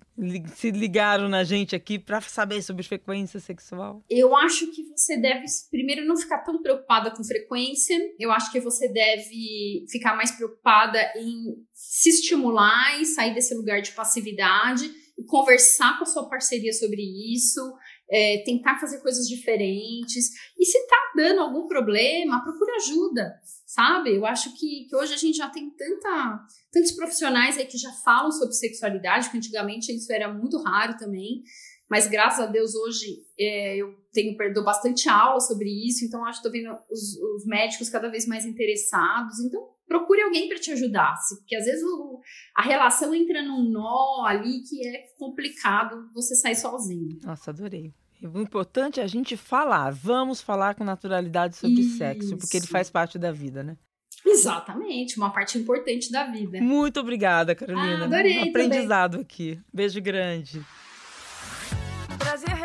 se 0.55 0.71
ligaram 0.71 1.29
na 1.29 1.43
gente 1.43 1.75
aqui 1.75 1.99
para 1.99 2.19
saber 2.21 2.63
sobre 2.63 2.81
frequência 2.81 3.39
sexual? 3.39 4.03
Eu 4.09 4.35
acho 4.35 4.65
que 4.71 4.81
você 4.97 5.15
deve, 5.15 5.45
primeiro, 5.69 6.07
não 6.07 6.17
ficar 6.17 6.39
tão 6.39 6.59
preocupada 6.59 7.11
com 7.11 7.23
frequência. 7.23 7.95
Eu 8.17 8.31
acho 8.31 8.51
que 8.51 8.59
você 8.59 8.87
deve 8.87 9.85
ficar 9.87 10.15
mais 10.15 10.31
preocupada 10.31 10.99
em 11.15 11.63
se 11.71 12.09
estimular 12.09 12.99
e 12.99 13.05
sair 13.05 13.35
desse 13.35 13.53
lugar 13.53 13.79
de 13.83 13.91
passividade 13.91 14.89
e 15.15 15.23
conversar 15.23 15.99
com 15.99 16.03
a 16.03 16.07
sua 16.07 16.27
parceria 16.27 16.73
sobre 16.73 17.03
isso 17.31 17.61
é, 18.09 18.43
tentar 18.45 18.79
fazer 18.79 18.99
coisas 19.01 19.27
diferentes. 19.27 20.29
E 20.57 20.65
se 20.65 20.87
tá 20.87 20.97
dando 21.15 21.41
algum 21.41 21.67
problema, 21.67 22.43
procura 22.43 22.75
ajuda, 22.75 23.39
sabe? 23.65 24.15
Eu 24.15 24.25
acho 24.25 24.53
que, 24.57 24.85
que 24.89 24.95
hoje 24.95 25.13
a 25.13 25.17
gente 25.17 25.37
já 25.37 25.49
tem 25.49 25.69
tanta, 25.71 26.45
tantos 26.71 26.91
profissionais 26.91 27.57
aí 27.57 27.65
que 27.65 27.77
já 27.77 27.91
falam 28.03 28.31
sobre 28.31 28.53
sexualidade, 28.53 29.29
que 29.29 29.37
antigamente 29.37 29.93
isso 29.93 30.11
era 30.11 30.31
muito 30.33 30.61
raro 30.61 30.97
também. 30.97 31.43
Mas 31.89 32.07
graças 32.07 32.39
a 32.39 32.47
Deus 32.47 32.73
hoje 32.73 33.23
é, 33.39 33.77
eu 33.77 33.93
tenho 34.11 34.35
dou 34.53 34.63
bastante 34.63 35.07
aula 35.07 35.39
sobre 35.39 35.69
isso, 35.69 36.03
então 36.03 36.25
acho 36.25 36.41
que 36.41 36.47
estou 36.47 36.51
vendo 36.51 36.75
os, 36.89 37.15
os 37.35 37.45
médicos 37.45 37.89
cada 37.89 38.09
vez 38.09 38.25
mais 38.25 38.45
interessados. 38.45 39.39
Então 39.39 39.74
procure 39.87 40.21
alguém 40.21 40.47
para 40.47 40.59
te 40.59 40.71
ajudar, 40.71 41.15
porque 41.39 41.55
às 41.55 41.65
vezes 41.65 41.83
o, 41.83 42.19
a 42.55 42.61
relação 42.61 43.13
entra 43.13 43.41
num 43.41 43.63
nó 43.69 44.25
ali 44.25 44.61
que 44.61 44.85
é 44.87 45.07
complicado 45.17 46.09
você 46.13 46.35
sair 46.35 46.55
sozinho. 46.55 47.19
Nossa, 47.23 47.51
adorei. 47.51 47.93
O 48.23 48.39
importante 48.39 48.99
é 48.99 49.03
a 49.03 49.07
gente 49.07 49.37
falar. 49.37 49.91
Vamos 49.91 50.41
falar 50.41 50.75
com 50.75 50.83
naturalidade 50.83 51.55
sobre 51.55 51.81
Isso. 51.81 51.97
sexo, 51.97 52.37
porque 52.37 52.57
ele 52.57 52.67
faz 52.67 52.89
parte 52.89 53.19
da 53.19 53.31
vida, 53.31 53.63
né? 53.63 53.77
Exatamente, 54.25 55.17
uma 55.17 55.29
parte 55.31 55.57
importante 55.57 56.11
da 56.11 56.25
vida. 56.25 56.59
Muito 56.59 56.99
obrigada, 56.99 57.53
Carolina. 57.53 58.01
Ah, 58.01 58.05
adorei. 58.05 58.39
Um 58.39 58.49
aprendizado 58.49 59.11
também. 59.11 59.25
aqui. 59.25 59.59
Beijo 59.71 60.01
grande. 60.01 60.65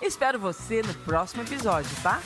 Espero 0.00 0.38
você 0.38 0.82
no 0.82 0.94
próximo 0.94 1.42
episódio, 1.42 1.90
tá? 2.02 2.20